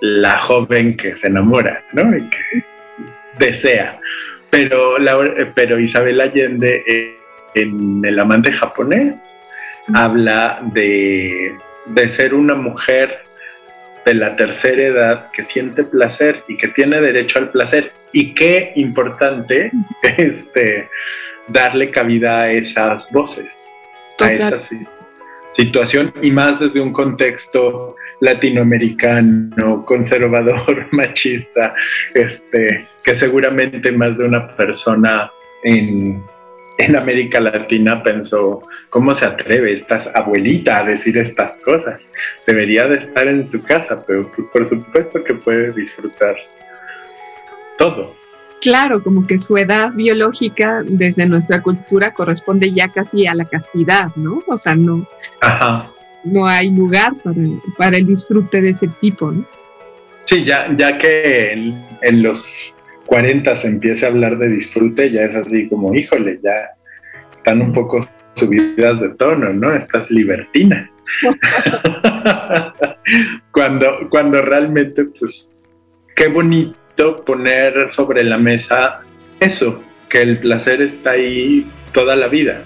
[0.00, 2.14] la joven que se enamora, ¿no?
[2.14, 2.64] Y que
[3.38, 3.98] desea.
[4.50, 4.96] Pero,
[5.54, 6.84] pero Isabel Allende...
[6.86, 7.16] Eh,
[7.54, 9.34] en El amante japonés
[9.94, 11.56] habla de,
[12.08, 13.18] ser una mujer
[14.06, 17.92] de la tercera edad que siente placer y que tiene derecho al placer.
[18.12, 19.70] Y qué importante
[20.16, 20.88] este,
[21.52, 23.56] darle cabida a esas voces,
[24.20, 24.70] a esas
[25.52, 31.74] situación y más desde un contexto latinoamericano, conservador, machista,
[32.14, 35.30] este, que seguramente más de una persona
[35.64, 36.22] en,
[36.78, 42.10] en América Latina pensó, ¿cómo se atreve esta abuelita a decir estas cosas?
[42.46, 46.36] Debería de estar en su casa, pero por supuesto que puede disfrutar
[47.78, 48.19] todo.
[48.60, 54.14] Claro, como que su edad biológica desde nuestra cultura corresponde ya casi a la castidad,
[54.16, 54.42] ¿no?
[54.46, 55.06] O sea, no,
[56.24, 57.14] no hay lugar
[57.76, 59.46] para, el disfrute de ese tipo, ¿no?
[60.24, 65.22] Sí, ya, ya que en, en los 40 se empieza a hablar de disfrute, ya
[65.22, 66.52] es así como, híjole, ya
[67.34, 69.74] están un poco subidas de tono, ¿no?
[69.74, 70.90] Estas libertinas.
[73.52, 75.56] cuando, cuando realmente, pues,
[76.14, 76.78] qué bonito
[77.24, 79.00] poner sobre la mesa
[79.40, 82.62] eso, que el placer está ahí toda la vida.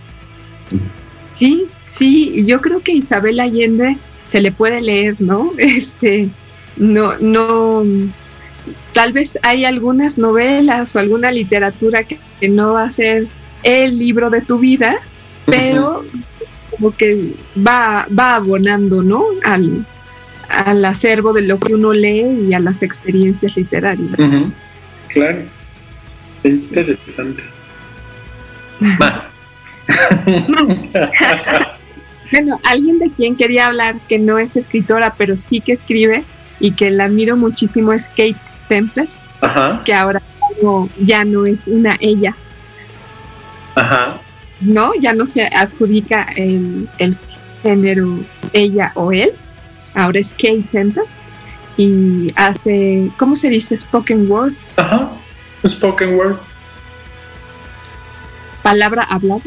[1.32, 5.52] Sí, sí, yo creo que Isabel Allende se le puede leer, ¿no?
[5.58, 6.28] Este,
[6.76, 7.84] no, no,
[8.92, 12.18] tal vez hay algunas novelas o alguna literatura que,
[12.48, 13.26] no va a ser
[13.62, 14.96] el libro de tu vida,
[15.46, 16.04] pero
[16.70, 19.24] como que va, va abonando, ¿no?
[19.44, 19.86] Al,
[20.54, 24.16] al acervo de lo que uno lee y a las experiencias literarias.
[25.08, 25.38] Claro,
[26.42, 27.42] es interesante.
[28.98, 29.24] Más.
[32.32, 36.24] bueno, alguien de quien quería hablar que no es escritora, pero sí que escribe,
[36.60, 38.36] y que la admiro muchísimo es Kate
[38.68, 39.20] Tempest,
[39.84, 40.22] que ahora
[40.98, 42.34] ya no es una ella.
[44.60, 46.88] No, ya no se adjudica el,
[47.62, 48.18] género
[48.52, 49.32] ella o él,
[49.94, 51.20] ahora es Kate Tempest
[51.76, 53.76] y hace, ¿cómo se dice?
[53.76, 54.52] Spoken word.
[54.76, 55.10] Ajá,
[55.66, 56.36] spoken word.
[58.62, 59.42] Palabra hablada.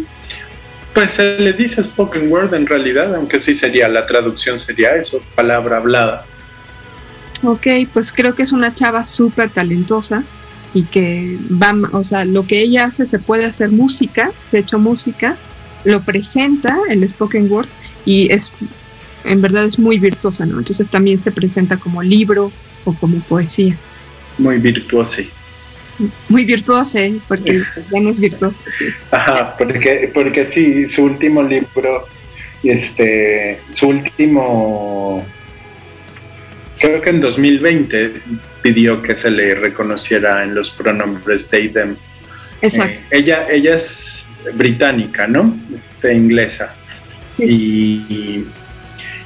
[0.94, 5.22] Pues se le dice spoken word en realidad, aunque sí sería, la traducción sería eso,
[5.36, 6.26] palabra hablada.
[7.44, 10.24] Ok, pues creo que es una chava súper talentosa
[10.74, 14.60] y que va, o sea, lo que ella hace se puede hacer música, se ha
[14.60, 15.38] hecho música,
[15.84, 17.68] lo presenta el spoken word
[18.06, 18.52] y es,
[19.28, 20.60] en verdad es muy virtuosa, ¿no?
[20.60, 22.52] Entonces también se presenta como libro
[22.86, 23.76] o como poesía.
[24.38, 25.22] Muy virtuosa.
[26.30, 27.18] Muy virtuosa, ¿eh?
[27.28, 28.56] porque ya no es virtuosa.
[29.12, 32.08] Ajá, porque, porque sí, su último libro,
[32.64, 35.26] este, su último
[36.80, 38.14] creo que en 2020
[38.62, 41.96] pidió que se le reconociera en los pronombres they, them.
[42.62, 43.00] Exacto.
[43.12, 45.58] Eh, ella, ella es británica, ¿no?
[45.76, 46.74] Este, inglesa.
[47.38, 47.44] Y,
[48.10, 48.48] y,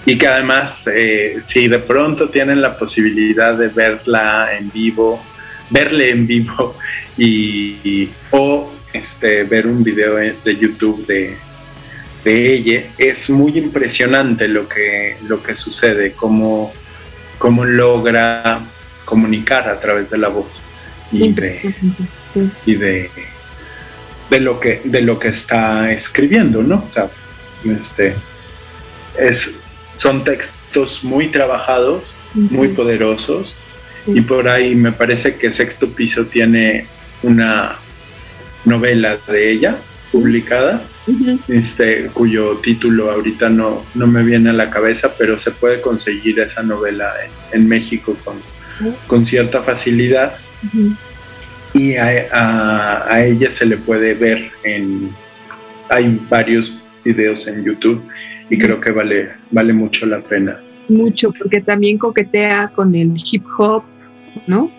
[0.06, 5.24] que además, eh, si de pronto tienen la posibilidad de verla en vivo,
[5.70, 6.76] verle en vivo
[7.18, 11.38] y, o este, ver un video de YouTube de,
[12.24, 16.74] de ella, es muy impresionante lo que, lo que sucede, como
[17.38, 18.60] cómo logra
[19.04, 20.46] comunicar a través de la voz
[21.12, 21.74] y de,
[22.68, 23.10] y de,
[24.30, 26.86] de, lo que de lo que está escribiendo, ¿no?
[26.88, 27.10] O sea,
[27.66, 28.14] este
[29.18, 29.50] es,
[30.02, 33.54] son textos muy trabajados, muy poderosos,
[34.08, 36.88] y por ahí me parece que Sexto Piso tiene
[37.22, 37.76] una
[38.66, 39.76] novela de ella
[40.12, 40.82] publicada
[41.48, 46.40] este, cuyo título ahorita no, no me viene a la cabeza, pero se puede conseguir
[46.40, 47.14] esa novela
[47.52, 48.38] en, México con,
[49.08, 50.36] con, cierta facilidad.
[51.74, 55.12] Y a, a, ella se le puede ver en...
[55.90, 58.02] Hay varios videos en YouTube
[58.52, 60.60] y creo que vale, vale mucho la pena.
[60.90, 63.82] Mucho, porque también coquetea con el hip hop,
[64.46, 64.70] ¿no?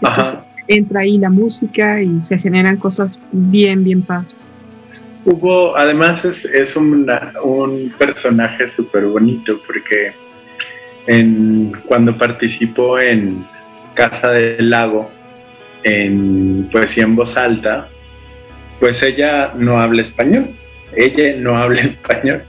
[0.00, 4.34] Entonces entra ahí la música y se generan cosas bien, bien padres.
[5.26, 7.06] Hubo, además es, es un
[7.98, 10.12] personaje súper bonito porque
[11.06, 13.46] en, cuando participó en
[13.94, 15.10] Casa del Lago,
[15.82, 17.88] en poesía en voz alta,
[18.80, 20.48] pues ella no habla español,
[20.96, 22.42] ella no habla español,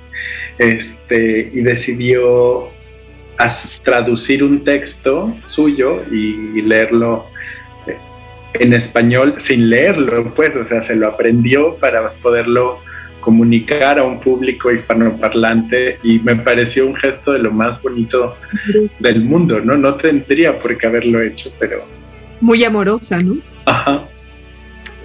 [0.59, 2.69] este, y decidió
[3.83, 7.25] traducir un texto suyo y leerlo
[8.53, 12.79] en español sin leerlo, pues, o sea, se lo aprendió para poderlo
[13.19, 18.37] comunicar a un público hispanoparlante y me pareció un gesto de lo más bonito
[18.99, 19.75] del mundo, ¿no?
[19.75, 21.85] No tendría por qué haberlo hecho, pero...
[22.41, 23.37] Muy amorosa, ¿no?
[23.65, 24.07] Ajá.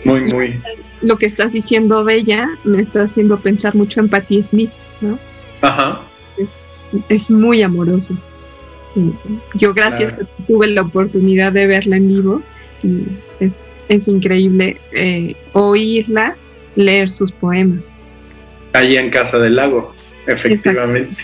[0.04, 0.60] Muy, muy.
[1.02, 5.18] Lo que estás diciendo de ella me está haciendo pensar mucho en Patti Smith, ¿no?
[5.64, 6.00] Ajá.
[6.36, 6.76] Es,
[7.08, 8.16] es muy amoroso.
[9.54, 12.42] Yo gracias tuve la oportunidad de verla en vivo
[12.82, 13.06] y
[13.40, 16.36] es, es increíble eh, oírla
[16.76, 17.94] leer sus poemas.
[18.72, 19.94] Ahí en Casa del Lago.
[20.26, 21.16] efectivamente.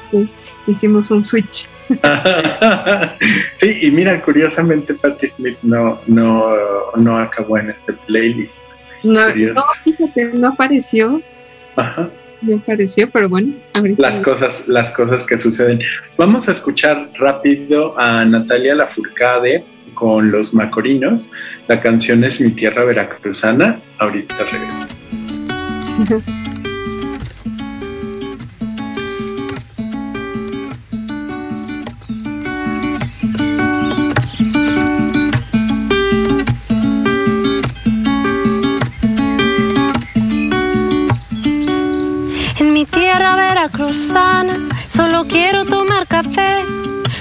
[0.00, 0.28] Sí,
[0.66, 1.68] hicimos un switch.
[3.54, 6.52] sí, y mira, curiosamente Patti Smith no, no,
[6.96, 8.58] no acabó en este playlist.
[9.02, 9.20] No,
[9.84, 11.22] fíjate, no apareció.
[11.76, 12.10] Ajá.
[12.40, 13.54] No apareció, pero bueno,
[13.96, 15.80] Las cosas, las cosas que suceden.
[16.16, 19.64] Vamos a escuchar rápido a Natalia Lafourcade
[19.94, 21.30] con los Macorinos.
[21.66, 23.80] La canción es Mi Tierra Veracruzana.
[23.98, 24.88] Ahorita regreso.
[44.88, 46.64] Solo quiero tomar café,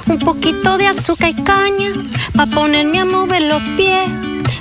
[0.07, 1.91] un poquito de azúcar y caña,
[2.35, 4.07] pa' ponerme a mover los pies.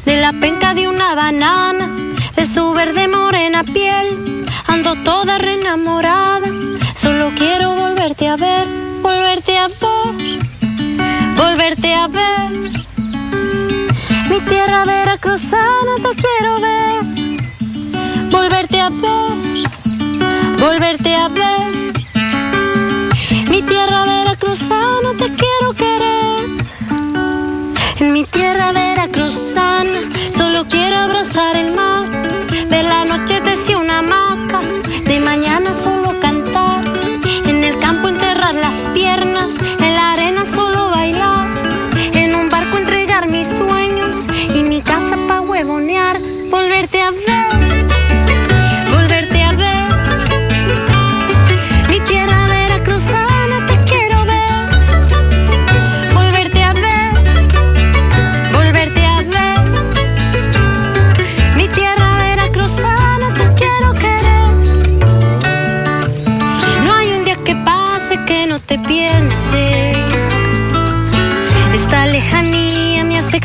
[0.05, 1.89] De la penca de una banana,
[2.35, 6.49] de su verde morena piel, ando toda reenamorada.
[6.95, 8.67] Solo quiero volverte a ver,
[9.03, 10.39] volverte a ver,
[11.37, 12.51] volverte a ver.
[14.29, 19.37] Mi tierra veracruzana te quiero ver, volverte a ver,
[20.67, 21.69] volverte a ver
[23.51, 26.45] mi tierra veracruzana te quiero querer.
[28.01, 30.01] En mi tierra veracruzana
[30.37, 32.05] solo quiero abrazar el mar.
[32.71, 34.61] De la noche te una hamaca,
[35.05, 36.36] de mañana solo cantar.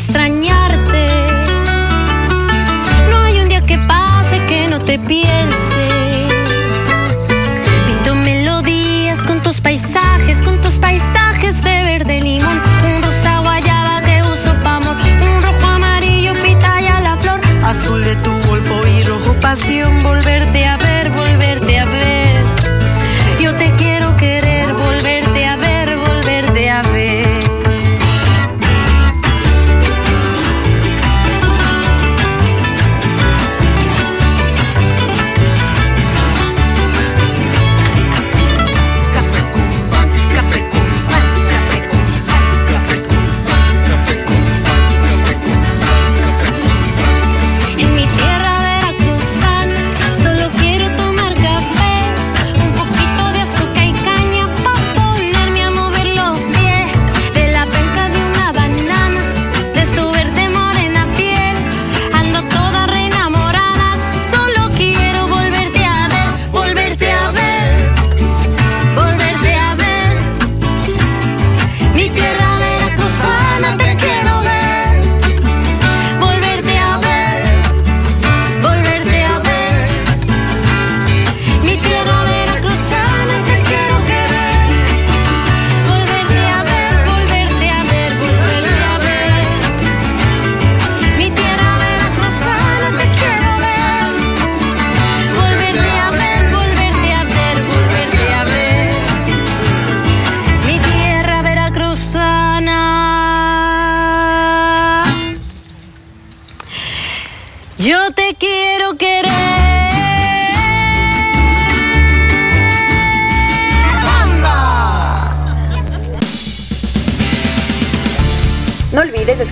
[0.08, 0.61] Volverte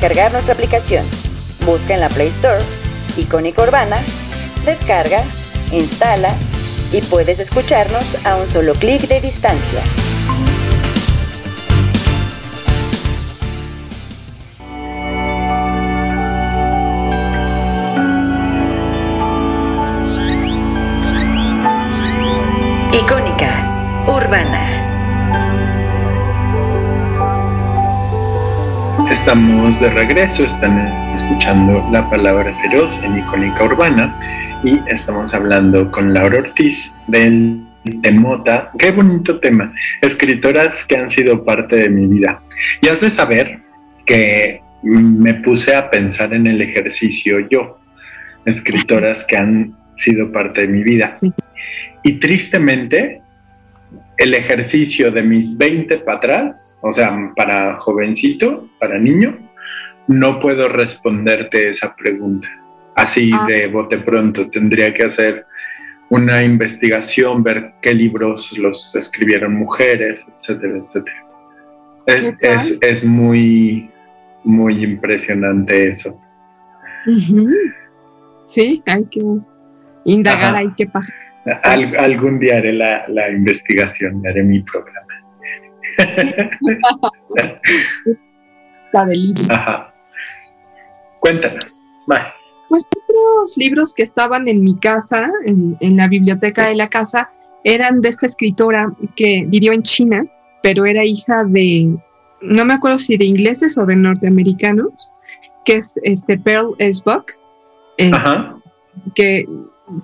[0.00, 1.04] descargar nuestra aplicación.
[1.66, 2.62] Busca en la Play Store
[3.18, 4.02] Icónica Urbana,
[4.64, 5.22] descarga,
[5.72, 6.34] instala
[6.90, 9.82] y puedes escucharnos a un solo clic de distancia.
[29.30, 30.76] Estamos de regreso, están
[31.14, 37.64] escuchando La Palabra Feroz en Icónica Urbana y estamos hablando con Laura Ortiz del
[38.02, 38.72] Temota.
[38.76, 39.72] Qué bonito tema.
[40.00, 42.42] Escritoras que han sido parte de mi vida.
[42.82, 43.60] Y has de saber
[44.04, 47.78] que me puse a pensar en el ejercicio yo,
[48.44, 51.10] escritoras que han sido parte de mi vida.
[52.02, 53.19] Y tristemente
[54.20, 59.38] el ejercicio de mis 20 para atrás, o sea, para jovencito, para niño,
[60.08, 62.46] no puedo responderte esa pregunta.
[62.94, 63.46] Así ah.
[63.48, 65.46] de bote pronto, tendría que hacer
[66.10, 71.26] una investigación, ver qué libros los escribieron mujeres, etcétera, etcétera.
[72.40, 73.88] Es, es, muy,
[74.44, 76.20] muy impresionante eso.
[78.44, 79.22] Sí, hay que
[80.04, 80.84] indagar ahí qué
[81.44, 81.60] pasa.
[81.98, 85.06] algún día haré la, la investigación, haré mi programa.
[88.92, 89.94] la de Ajá.
[91.20, 92.34] Cuéntanos más.
[92.68, 97.30] Pues otros libros que estaban en mi casa, en, en, la biblioteca de la casa,
[97.64, 100.24] eran de esta escritora que vivió en China,
[100.62, 101.96] pero era hija de,
[102.40, 105.12] no me acuerdo si de ingleses o de norteamericanos,
[105.64, 107.02] que es este Pearl S.
[107.04, 107.32] Buck,
[109.14, 109.46] que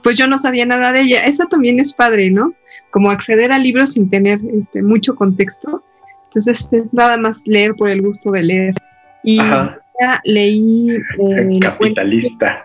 [0.02, 1.24] pues yo no sabía nada de ella.
[1.24, 2.54] Esa también es padre, ¿no?
[2.90, 5.82] Como acceder a libros sin tener este, mucho contexto.
[6.24, 8.74] Entonces es nada más leer por el gusto de leer.
[9.22, 10.90] Y ya leí...
[10.90, 12.64] Eh, Capitalista.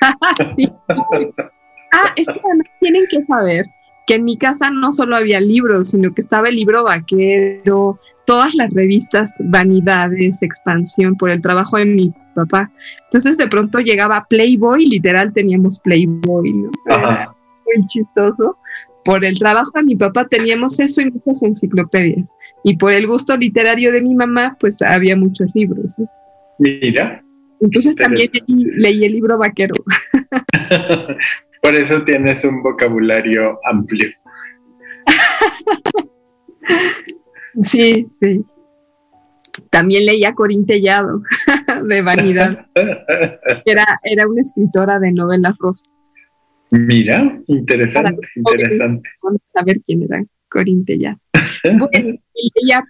[1.92, 3.66] Ah, es que además tienen que saber
[4.06, 8.54] que en mi casa no solo había libros, sino que estaba el libro vaquero, todas
[8.54, 12.70] las revistas, Vanidades, Expansión, por el trabajo de mi papá.
[13.04, 16.70] Entonces de pronto llegaba Playboy, literal teníamos Playboy, ¿no?
[16.86, 18.56] muy chistoso.
[19.04, 22.28] Por el trabajo de mi papá teníamos eso y muchas enciclopedias.
[22.62, 25.96] Y por el gusto literario de mi mamá, pues había muchos libros.
[26.58, 27.24] Mira.
[27.60, 29.74] Entonces también leí, el libro vaquero.
[31.62, 34.10] por eso tienes un vocabulario amplio.
[37.62, 38.44] sí, sí.
[39.70, 41.22] También leía Corín Tellado,
[41.84, 42.66] de Vanidad.
[43.64, 45.86] Era, era una escritora de novelas rosa.
[46.72, 49.08] Mira, interesante, interesante.
[49.22, 51.18] Vamos a ver quién era Corín Tellado.
[51.78, 52.18] bueno,
[52.54, 52.84] leía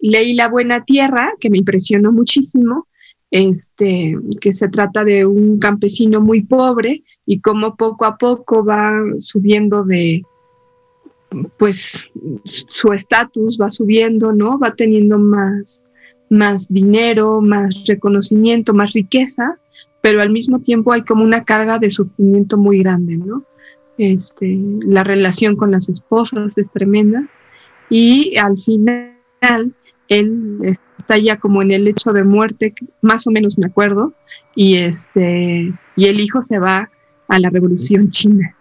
[0.00, 2.88] leí La Buena Tierra, que me impresionó muchísimo,
[3.30, 8.92] este, que se trata de un campesino muy pobre y cómo poco a poco va
[9.20, 10.22] subiendo de,
[11.58, 12.10] pues
[12.44, 14.58] su estatus va subiendo, ¿no?
[14.58, 15.84] Va teniendo más,
[16.28, 19.58] más dinero, más reconocimiento, más riqueza,
[20.00, 23.44] pero al mismo tiempo hay como una carga de sufrimiento muy grande, ¿no?
[23.98, 27.28] Este, la relación con las esposas es tremenda
[27.90, 29.74] y al final
[30.08, 30.58] él
[30.96, 34.14] está ya como en el hecho de muerte, más o menos me acuerdo,
[34.54, 36.90] y este y el hijo se va
[37.28, 38.56] a la revolución china.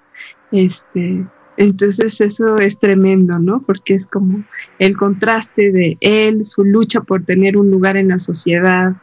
[0.52, 1.26] Este,
[1.60, 3.62] entonces eso es tremendo, ¿no?
[3.62, 4.46] Porque es como
[4.80, 8.94] el contraste de él, su lucha por tener un lugar en la sociedad,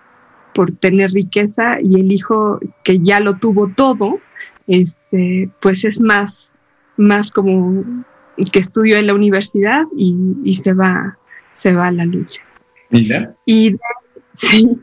[0.55, 4.21] por tener riqueza y el hijo que ya lo tuvo todo,
[4.69, 6.55] este, pues es más,
[6.97, 7.85] más como
[8.51, 11.19] que estudió en la universidad y, se va,
[11.53, 12.41] se va a la lucha.
[12.89, 13.37] Mira.
[13.45, 13.77] Y
[14.33, 14.79] sí,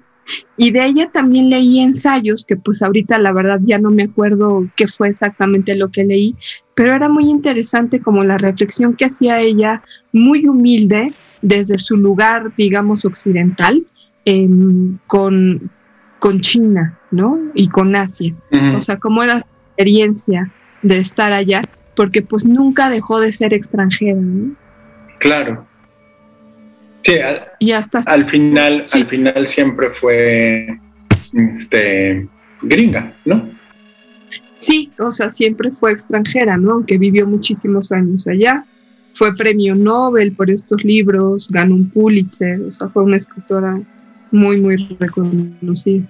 [0.58, 4.68] y de ella también leí ensayos, que pues ahorita la verdad ya no me acuerdo
[4.76, 6.36] qué fue exactamente lo que leí,
[6.76, 12.54] pero era muy interesante como la reflexión que hacía ella, muy humilde desde su lugar,
[12.56, 13.86] digamos, occidental,
[15.08, 15.70] con,
[16.20, 17.38] con China, ¿no?
[17.54, 18.34] Y con Asia.
[18.76, 20.52] O sea, cómo era su experiencia
[20.82, 21.62] de estar allá,
[21.96, 24.56] porque pues nunca dejó de ser extranjera, ¿no?
[25.20, 25.68] Claro.
[27.04, 30.80] Sí, al, y hasta al final, al final siempre fue
[31.34, 32.28] este,
[32.62, 33.52] gringa, ¿no?
[34.54, 36.72] Sí, o sea, siempre fue extranjera, ¿no?
[36.74, 38.66] Aunque vivió muchísimos años allá.
[39.14, 43.80] Fue premio Nobel por estos libros, ganó un Pulitzer, o sea, fue una escritora
[44.32, 46.08] muy, muy reconocida.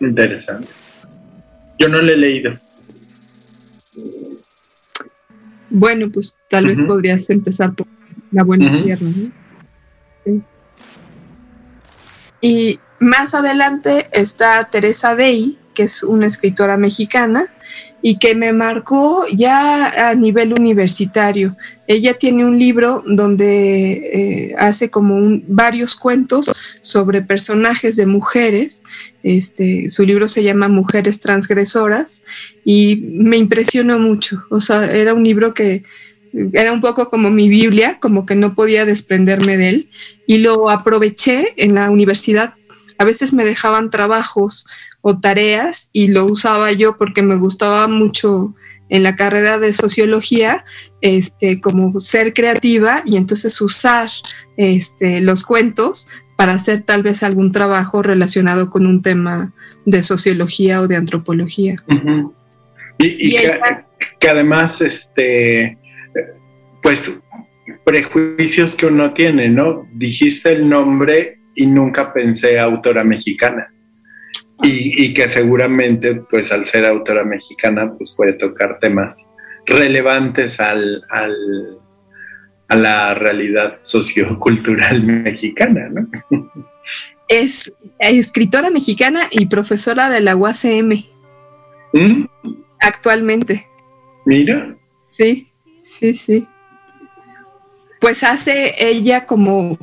[0.00, 0.68] Interesante.
[1.78, 2.52] Yo no le he leído.
[5.68, 7.86] Bueno, pues tal vez podrías empezar por
[8.32, 9.39] La Buena Tierra, ¿no?
[12.40, 17.46] Y más adelante está Teresa Day, que es una escritora mexicana
[18.02, 21.56] y que me marcó ya a nivel universitario.
[21.86, 28.82] Ella tiene un libro donde eh, hace como varios cuentos sobre personajes de mujeres.
[29.22, 32.22] Este, su libro se llama Mujeres Transgresoras
[32.64, 34.44] y me impresionó mucho.
[34.50, 35.84] O sea, era un libro que
[36.52, 39.88] era un poco como mi Biblia, como que no podía desprenderme de él
[40.26, 42.54] y lo aproveché en la universidad.
[42.98, 44.66] A veces me dejaban trabajos
[45.00, 48.54] o tareas y lo usaba yo porque me gustaba mucho
[48.90, 50.64] en la carrera de sociología,
[51.00, 54.10] este, como ser creativa y entonces usar
[54.56, 59.52] este, los cuentos para hacer tal vez algún trabajo relacionado con un tema
[59.86, 61.82] de sociología o de antropología.
[62.98, 63.36] Y,
[64.18, 65.78] que, además, este,
[66.82, 67.20] pues,
[67.84, 69.88] prejuicios que uno tiene, ¿no?
[69.92, 73.72] Dijiste el nombre y nunca pensé autora mexicana.
[74.62, 79.30] Y, que seguramente, pues al ser autora mexicana, pues puede tocar temas
[79.64, 81.02] relevantes al,
[82.68, 86.08] a la realidad sociocultural mexicana, ¿no?
[87.26, 91.04] Es escritora mexicana y profesora de la UACM.
[91.92, 92.24] ¿Mm?
[92.80, 93.66] Actualmente.
[94.26, 94.76] Mira.
[95.06, 95.44] Sí,
[95.78, 96.46] sí, sí.
[98.00, 99.76] Pues hace ella como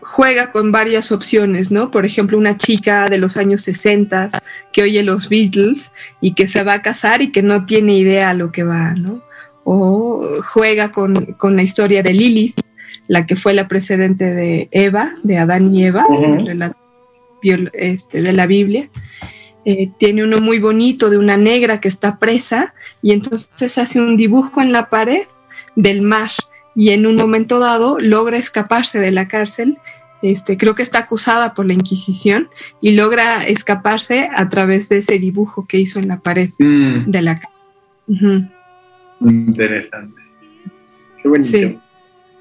[0.00, 1.90] juega con varias opciones, ¿no?
[1.90, 4.28] Por ejemplo, una chica de los años 60
[4.72, 8.30] que oye los Beatles y que se va a casar y que no tiene idea
[8.30, 9.22] a lo que va, ¿no?
[9.64, 12.58] O juega con, la historia de Lilith,
[13.06, 16.06] la que fue la precedente de Eva, de Adán y Eva,
[17.74, 18.88] este, de la Biblia.
[19.66, 24.16] Eh, tiene uno muy bonito de una negra que está presa y entonces hace un
[24.16, 25.26] dibujo en la pared
[25.76, 26.30] del mar
[26.78, 29.78] y en un momento dado logra escaparse de la cárcel
[30.22, 32.48] este, creo que está acusada por la Inquisición
[32.80, 37.10] y logra escaparse a través de ese dibujo que hizo en la pared mm.
[37.10, 37.50] de la casa.
[39.20, 40.22] Interesante.
[41.22, 41.48] Qué bonito.
[41.48, 41.78] Sí,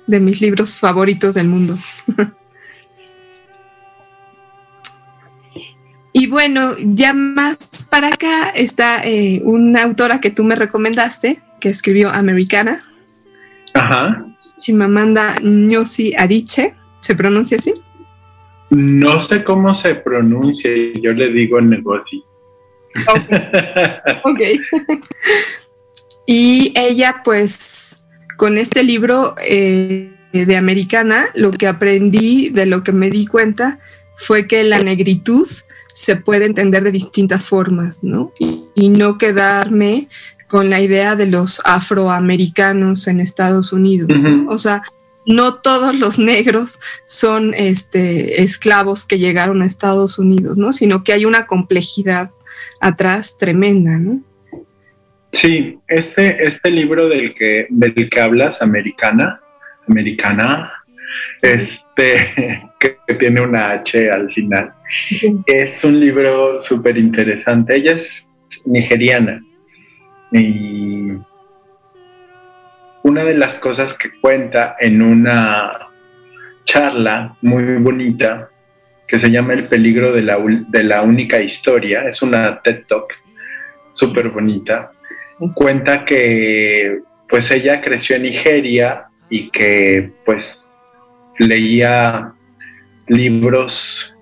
[0.07, 1.77] de mis libros favoritos del mundo.
[6.13, 11.69] y bueno, ya más para acá está eh, una autora que tú me recomendaste, que
[11.69, 12.79] escribió Americana.
[13.77, 14.25] Ajá.
[14.59, 17.73] Chimamanda Ngozi Adichie ¿Se pronuncia así?
[18.69, 20.69] No sé cómo se pronuncia,
[21.01, 22.21] yo le digo negocio.
[24.23, 24.41] Ok.
[26.25, 28.05] y ella, pues,
[28.35, 33.79] con este libro eh, de Americana, lo que aprendí, de lo que me di cuenta,
[34.17, 35.47] fue que la negritud
[35.93, 38.31] se puede entender de distintas formas, ¿no?
[38.39, 40.09] Y, no quedarme
[40.47, 44.09] con la idea de los afroamericanos en Estados Unidos.
[44.47, 44.83] O sea,
[45.25, 50.71] no todos los negros son este, esclavos que llegaron a Estados Unidos, ¿no?
[50.71, 52.31] Sino que hay una complejidad
[52.79, 54.21] atrás tremenda, ¿no?
[55.33, 59.41] Sí, este, este libro del que, del que hablas, Americana,
[59.87, 60.71] Americana,
[61.41, 64.73] este, que tiene una H al final,
[65.45, 67.75] es un libro súper interesante.
[67.75, 68.25] Ella es
[68.65, 69.41] nigeriana
[70.31, 71.17] y
[73.03, 75.71] una de las cosas que cuenta en una
[76.65, 78.49] charla muy bonita
[79.07, 83.13] que se llama El peligro de la, de la única historia, es una TED Talk
[83.93, 84.91] súper bonita,
[85.55, 86.99] cuenta que
[87.29, 90.69] pues ella creció en Nigeria y que pues
[91.39, 92.33] leía
[93.07, 94.13] libros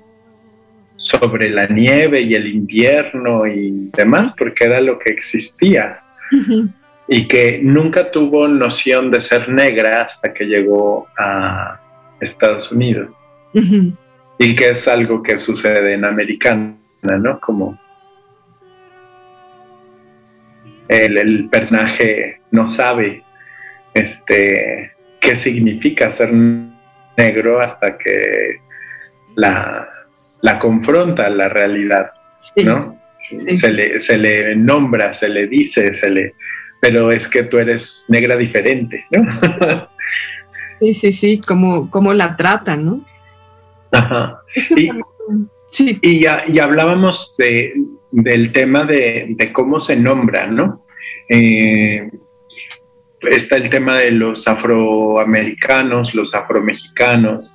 [1.05, 6.01] sobre la nieve y el invierno y demás, porque era lo que existía
[7.07, 11.79] y que nunca tuvo noción de ser negra hasta que llegó a
[12.19, 13.09] Estados Unidos.
[14.37, 17.39] Y que es algo que sucede en Americana, ¿no?
[17.39, 17.79] Como
[20.89, 23.23] el, personaje no sabe
[23.93, 24.91] este,
[25.21, 26.33] qué significa ser
[27.15, 28.57] negro hasta que
[29.35, 29.94] la,
[30.45, 32.11] la confronta la realidad,
[32.63, 32.99] ¿no?
[33.31, 36.35] Se, le, se le nombra, se le dice, se le,
[36.79, 39.39] pero es que tú eres negra diferente, ¿no?
[40.79, 43.05] sí, sí, sí, como, como la tratan, ¿no?
[43.91, 44.39] Ajá.
[44.55, 44.91] y,
[45.71, 45.99] sí.
[46.03, 46.25] y,
[46.59, 47.73] hablábamos de,
[48.11, 50.85] del tema de, cómo se nombra, ¿no?
[51.27, 52.07] Eh,
[53.21, 57.51] está el tema de los afroamericanos, los afromexicanos,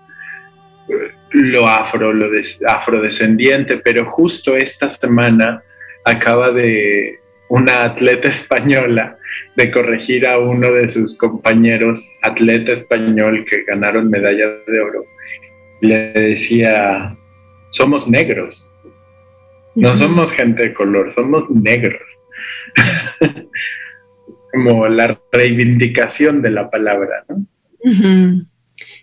[1.31, 2.29] lo afro, lo
[2.67, 5.63] afrodescendiente, pero justo esta semana
[6.05, 7.21] acaba de,
[7.51, 9.19] una atleta española
[9.57, 15.05] de corregir a uno de sus compañeros atleta español que ganaron medalla de oro.
[15.81, 17.17] Le decía,
[17.71, 18.73] somos negros,
[19.75, 22.03] no somos gente de color, somos negros.
[24.53, 27.47] Como la reivindicación de la palabra, ¿no?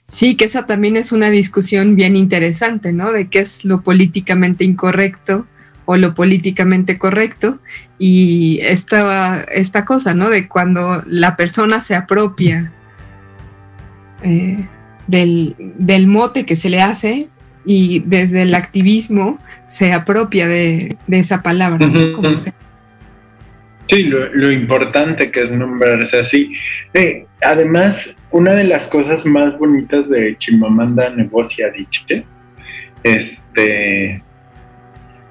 [0.08, 3.12] Sí, que esa también es una discusión bien interesante, ¿no?
[3.12, 5.46] De qué es lo políticamente incorrecto
[5.84, 7.60] o lo políticamente correcto
[8.00, 10.30] y esta, esta cosa, ¿no?
[10.30, 12.72] De cuando la persona se apropia
[14.24, 14.66] eh,
[15.08, 17.28] del, mote que se le hace
[17.66, 22.36] y desde el activismo se apropia de, esa palabra, ¿no?
[23.88, 26.54] Sí, lo, importante que es nombrarse así.
[26.94, 32.26] Eh, además, una de las cosas más bonitas de Chimamanda Negocia Adichie,
[33.04, 34.24] este,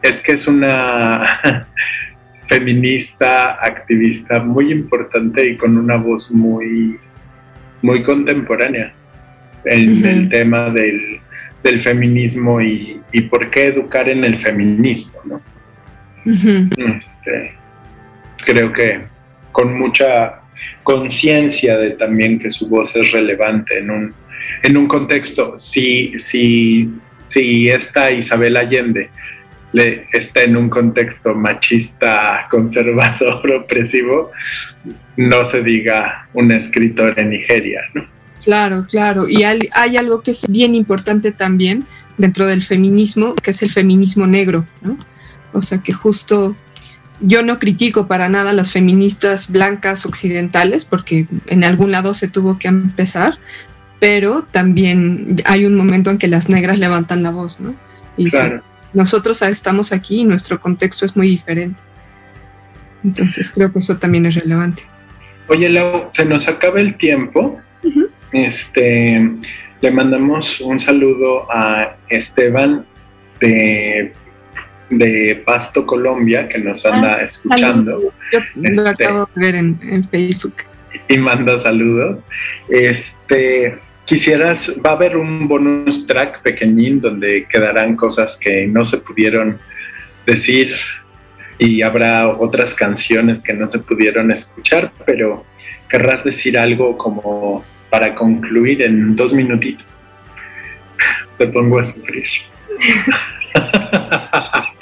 [0.03, 1.66] es que es una
[2.47, 6.99] feminista, activista muy importante y con una voz muy
[7.82, 8.92] muy contemporánea
[9.64, 11.20] en el tema del,
[11.82, 15.40] feminismo y, por qué educar en el feminismo, ¿no?
[16.24, 17.55] Este,
[18.44, 19.01] creo que
[19.51, 20.42] con mucha
[20.82, 24.14] conciencia de también que su voz es relevante en un,
[24.62, 25.59] en un contexto.
[25.59, 29.11] Si, si, si esta Isabel Allende
[29.72, 34.30] le, está en un contexto machista, conservador, opresivo,
[35.16, 38.16] no se diga un escritor en Nigeria, ¿no?
[38.44, 39.28] Claro, claro.
[39.28, 41.84] Y hay, algo que es bien importante también
[42.16, 44.98] dentro del feminismo, que es el feminismo negro, ¿no?
[45.52, 46.54] O sea que justo
[47.20, 52.28] yo no critico para nada a las feministas blancas occidentales, porque en algún lado se
[52.28, 53.38] tuvo que empezar,
[54.00, 57.74] pero también hay un momento en que las negras levantan la voz, ¿no?
[58.16, 58.28] Y
[58.92, 61.80] nosotros estamos aquí y nuestro contexto es muy diferente.
[63.04, 64.82] Entonces creo que eso también es relevante.
[65.48, 67.60] Oye, Lau, se nos acaba el tiempo.
[68.32, 69.30] Este,
[69.80, 72.84] le mandamos un saludo a Esteban
[73.40, 74.12] de
[74.91, 78.01] de Pasto, Colombia, que nos anda ah, escuchando.
[78.32, 80.55] Yo lo este, acabo de ver en, Facebook.
[81.09, 82.20] Y manda saludos.
[82.68, 88.99] Este, quisieras, va a haber un bonus track pequeñín donde quedarán cosas que no se
[88.99, 89.59] pudieron
[90.24, 90.74] decir
[91.59, 95.45] y habrá otras canciones que no se pudieron escuchar, pero
[95.89, 99.87] querrás decir algo como para concluir en dos minutitos.
[101.39, 102.26] Te pongo a sufrir.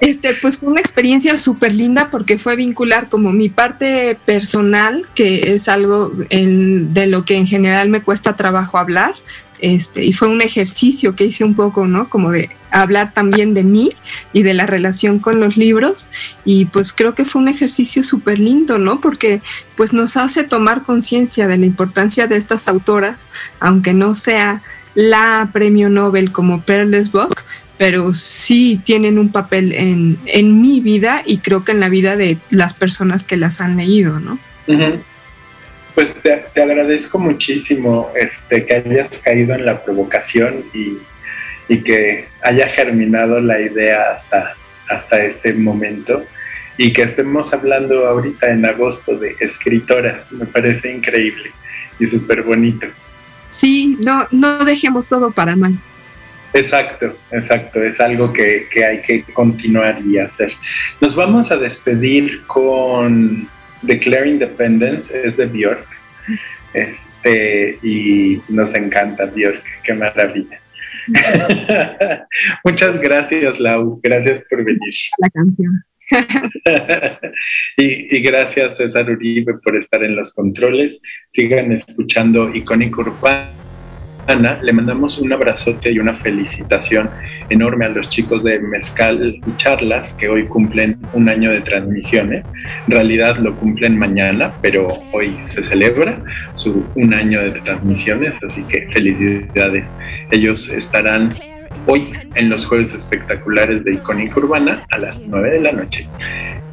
[0.00, 5.54] Este, pues fue una experiencia súper linda porque fue vincular como mi parte personal, que
[5.54, 9.14] es algo de lo que en general me cuesta trabajo hablar,
[9.60, 12.08] este, y fue un ejercicio que hice un poco, ¿no?
[12.08, 13.90] Como de hablar también de mí
[14.32, 16.10] y de la relación con los libros,
[16.44, 19.00] y pues creo que fue un ejercicio súper lindo, ¿no?
[19.00, 19.42] Porque
[19.76, 24.62] pues nos hace tomar conciencia de la importancia de estas autoras, aunque no sea
[24.94, 27.42] la premio Nobel como Perles Bock,
[27.78, 32.16] pero sí tienen un papel en, en, mi vida y creo que en la vida
[32.16, 34.38] de las personas que las han leído, ¿no?
[35.94, 40.98] Pues te, agradezco muchísimo este, que hayas caído en la provocación y,
[41.68, 44.54] y, que haya germinado la idea hasta,
[44.88, 46.24] hasta este momento
[46.76, 50.30] y que estemos hablando ahorita en agosto de escritoras.
[50.32, 51.52] Me parece increíble
[51.98, 52.86] y súper bonito.
[53.46, 55.90] Sí, no, no dejemos todo para más.
[56.54, 60.52] Exacto, exacto, es algo que, hay que continuar y hacer.
[61.00, 63.48] Nos vamos a despedir con
[63.82, 65.86] Declare Independence, es de Björk,
[66.72, 70.60] este, y nos encanta Björk, qué maravilla.
[72.64, 74.94] Muchas gracias, Lau, gracias por venir.
[75.18, 75.84] La canción.
[77.76, 80.98] y, y, gracias César Uribe por estar en los controles.
[81.32, 83.67] Sigan escuchando Icónico Urbano
[84.28, 87.08] Ana, le mandamos un abrazote y una felicitación
[87.48, 92.46] enorme a los chicos de Mezcal y Charlas que hoy cumplen un año de transmisiones.
[92.86, 96.20] En realidad lo cumplen mañana, pero hoy se celebra
[96.54, 99.86] su un año de transmisiones, así que felicidades.
[100.30, 101.30] Ellos estarán
[101.86, 106.06] hoy en los Jueves Espectaculares de Icónica Urbana a las 9 de la noche.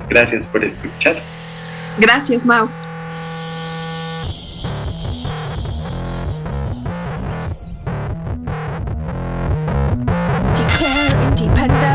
[0.09, 1.15] Gracias por escuchar.
[1.99, 2.69] Gracias, Mau.
[11.67, 11.94] had that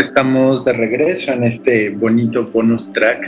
[0.00, 3.20] Estamos de regreso en este bonito bonus track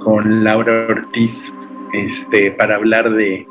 [0.00, 1.50] con Laura Ortiz
[1.94, 3.46] este, para hablar de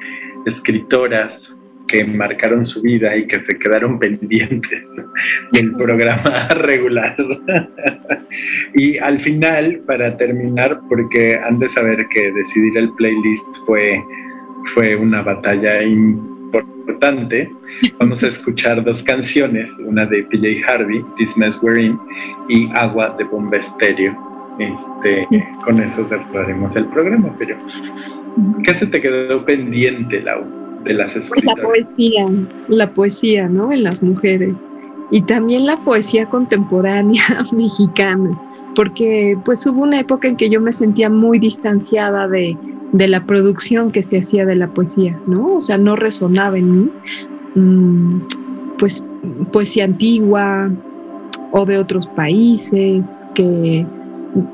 [0.46, 1.58] escritoras
[1.88, 4.96] que marcaron su vida y que se quedaron pendientes
[5.54, 7.18] del programa regular.
[8.76, 14.00] y al final, para terminar, porque han de saber que decidir el playlist fue,
[14.76, 17.52] fue una batalla importante importante,
[18.00, 22.00] vamos a escuchar dos canciones, una de PJ Harvey, This Mess We're In,
[22.50, 24.16] y Agua de Bomba Estéreo.
[24.60, 25.28] Este,
[25.64, 27.56] con eso cerraremos el programa, pero
[28.64, 30.46] ¿qué se te quedó pendiente, Lau,
[30.84, 31.64] de las escritoras?
[31.64, 32.26] Pues la poesía,
[32.68, 33.72] la poesía, ¿no?
[33.72, 34.56] En las mujeres.
[35.12, 37.24] Y también la poesía contemporánea
[37.54, 38.40] mexicana,
[38.78, 42.56] porque pues hubo una época en que yo me sentía muy distanciada de,
[42.92, 45.56] de la producción que se hacía de la poesía, ¿no?
[45.56, 46.92] O sea, no resonaba en mí.
[47.56, 48.20] Mm,
[48.78, 49.04] pues
[49.52, 50.70] poesía antigua
[51.54, 53.84] o de otros países, que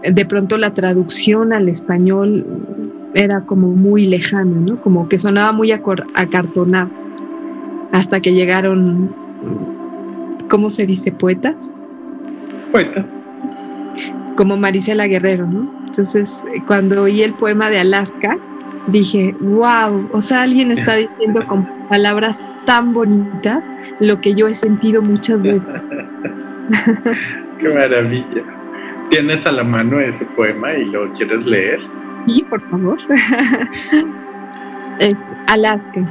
[0.09, 2.45] de pronto la traducción al español
[3.15, 4.79] era como muy lejana, ¿no?
[4.79, 6.89] Como que sonaba muy acartonado.
[7.91, 9.13] Hasta que llegaron,
[10.49, 11.11] ¿cómo se dice?
[11.11, 11.75] Poetas.
[12.71, 13.05] Poetas.
[14.35, 15.69] Como Marisela Guerrero, ¿no?
[15.85, 18.37] Entonces, cuando oí el poema de Alaska,
[18.87, 24.55] dije, wow, o sea, alguien está diciendo con palabras tan bonitas lo que yo he
[24.55, 25.69] sentido muchas veces.
[27.59, 28.43] Qué maravilla.
[29.09, 31.79] ¿Tienes a la mano ese poema y lo quieres leer?
[32.25, 32.97] Sí, por favor.
[34.99, 36.01] es Alaska.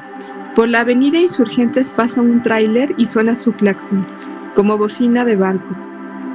[0.55, 4.07] Por la avenida Insurgentes pasa un tráiler y suena su claxon,
[4.55, 5.75] como bocina de barco.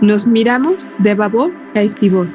[0.01, 2.27] Nos miramos de babor a estibor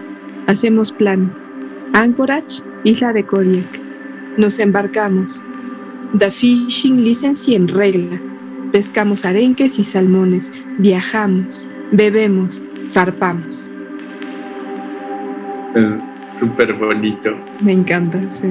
[0.48, 1.48] Hacemos planes.
[1.92, 3.80] Anchorage, isla de Kodiak.
[4.36, 5.44] Nos embarcamos.
[6.18, 8.20] The Fishing License en regla.
[8.72, 10.52] Pescamos arenques y salmones.
[10.78, 11.68] Viajamos.
[11.92, 12.64] Bebemos.
[12.84, 13.70] Zarpamos.
[15.76, 15.94] Es
[16.34, 17.30] súper bonito.
[17.60, 18.48] Me encanta, sí.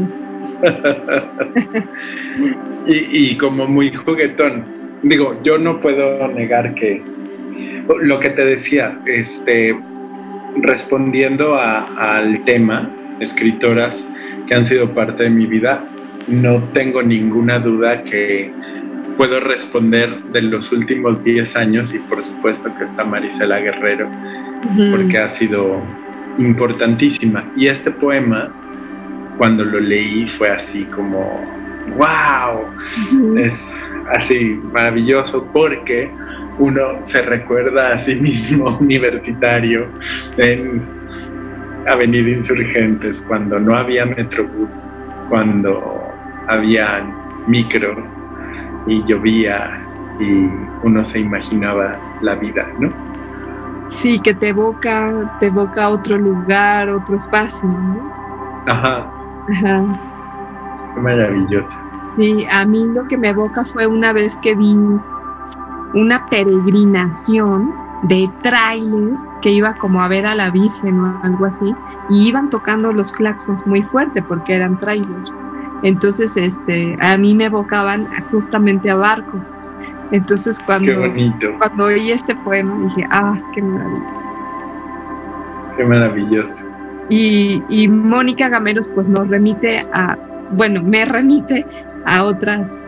[2.87, 4.63] y, y como muy juguetón.
[5.03, 7.03] Digo, yo no puedo negar que
[7.99, 9.77] lo que te decía, este,
[10.57, 12.89] respondiendo al tema,
[13.19, 14.07] escritoras
[14.47, 15.85] que han sido parte de mi vida,
[16.27, 18.51] no tengo ninguna duda que
[19.17, 24.09] puedo responder de los últimos 10 años y por supuesto que está Marisela Guerrero,
[24.91, 25.83] porque ha sido
[26.37, 27.51] importantísima.
[27.55, 28.51] Y este poema,
[29.37, 31.41] cuando lo leí, fue así como,
[31.97, 33.67] wow, es
[34.15, 36.09] así maravilloso porque
[36.61, 39.87] uno se recuerda a sí mismo universitario
[40.37, 40.81] en
[41.87, 44.91] Avenida Insurgentes, cuando no había Metrobús,
[45.29, 46.03] cuando
[46.47, 47.03] había
[47.47, 48.07] micros
[48.85, 49.81] y llovía
[50.19, 50.47] y
[50.83, 52.93] uno se imaginaba la vida, ¿no?
[53.87, 58.13] Sí, que te evoca, te evoca otro lugar, otro espacio, ¿no?
[58.67, 59.11] Ajá.
[59.51, 59.99] Ajá.
[60.93, 61.75] Qué maravilloso.
[62.15, 64.75] Sí, a mí lo que me evoca fue una vez que vi
[65.93, 67.73] una peregrinación
[68.03, 71.73] de trailers que iba como a ver a la Virgen o algo así,
[72.09, 75.31] y iban tocando los claxons muy fuerte porque eran trailers.
[75.83, 79.53] Entonces, este, a mí me evocaban justamente a barcos.
[80.11, 80.93] Entonces, cuando,
[81.57, 84.13] cuando oí este poema, dije, ah, qué maravilla.
[85.77, 86.63] Qué maravilloso.
[87.09, 90.17] Y, y Mónica Gameros, pues nos remite a,
[90.51, 91.65] bueno, me remite
[92.05, 92.85] a otras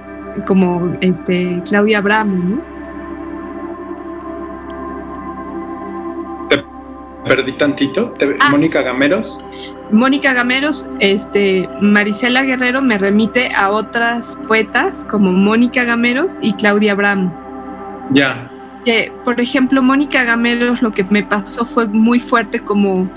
[0.48, 2.73] como este Claudia Bramo, ¿no?
[7.26, 8.14] Perdí tantito.
[8.40, 8.50] Ah.
[8.50, 9.46] Mónica Gameros.
[9.92, 16.96] Mónica Gameros, este, Marisela Guerrero me remite a otras poetas como Mónica Gameros y Claudia
[16.96, 17.32] Bramo.
[18.12, 18.50] Ya.
[18.84, 23.10] Que, por ejemplo, Mónica Gameros lo que me pasó fue muy fuerte como,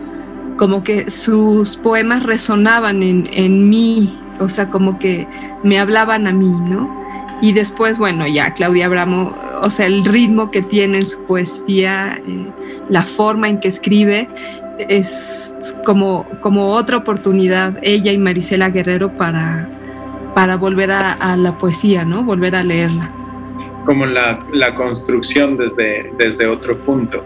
[0.57, 5.27] como que sus poemas resonaban en, en mí, o sea, como que
[5.63, 7.05] me hablaban a mí, ¿no?
[7.41, 12.19] Y después, bueno, ya Claudia Bramo, o sea, el ritmo que tiene en su poesía,
[12.27, 12.53] eh,
[12.89, 14.29] la forma en que escribe,
[14.79, 19.69] es como, como otra oportunidad, ella y Marisela Guerrero, para,
[20.35, 22.23] para volver a, la poesía, ¿no?
[22.23, 23.11] Volver a leerla.
[23.85, 24.39] Como la,
[24.75, 27.25] construcción desde, desde otro punto.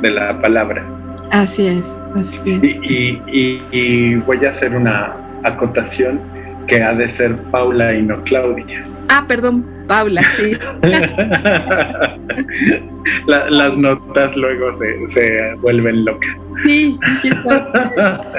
[0.00, 0.84] de la palabra.
[1.30, 2.60] Así es, así es.
[2.62, 6.20] Y, voy a hacer una acotación
[6.66, 8.86] que ha de ser Paula y no Claudia.
[9.08, 10.56] Ah, perdón, Paula, sí.
[13.26, 16.30] las notas luego se, se, vuelven locas.
[16.64, 18.30] Sí, aquí está.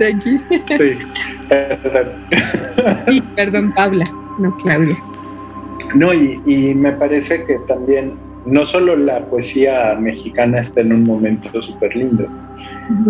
[0.00, 0.38] Aquí.
[0.78, 0.98] Sí,
[3.10, 4.04] sí, perdón, Paula,
[4.38, 4.96] no Claudia.
[5.94, 8.14] No, y, y me parece que también
[8.46, 12.26] no solo la poesía mexicana está en un momento súper lindo,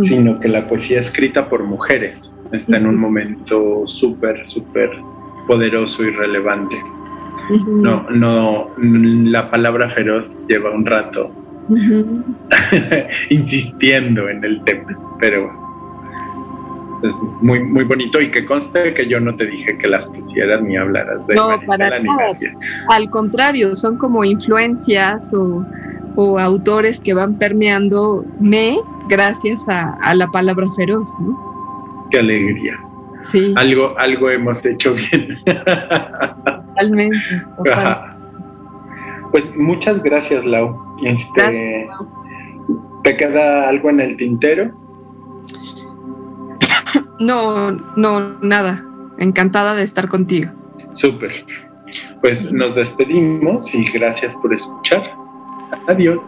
[0.02, 4.90] sino que la poesía escrita por mujeres está en un momento súper, súper
[5.46, 6.76] poderoso y relevante.
[7.50, 11.32] No, no, la palabra feroz lleva un rato
[13.30, 15.50] insistiendo en el tema, pero
[17.02, 20.62] es muy, muy bonito y que conste que yo no te dije que las pusieras
[20.62, 22.32] ni hablaras de No, para nada.
[22.88, 25.64] Al contrario, son como influencias o,
[26.38, 28.76] autores que van permeando me
[29.08, 32.06] gracias a, la palabra feroz, ¿no?
[32.10, 32.78] Qué alegría.
[33.24, 33.54] Sí.
[33.56, 35.38] Algo, algo hemos hecho bien.
[36.74, 37.44] Totalmente.
[39.30, 40.96] Pues muchas gracias, Lau.
[41.04, 43.00] Este, gracias, Lau.
[43.02, 44.72] ¿Te queda algo en el tintero?
[47.20, 48.82] No, no, nada.
[49.18, 50.52] Encantada de estar contigo.
[50.94, 51.44] Súper.
[52.22, 55.02] Pues nos despedimos y gracias por escuchar.
[55.86, 56.18] Adiós.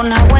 [0.00, 0.39] con agua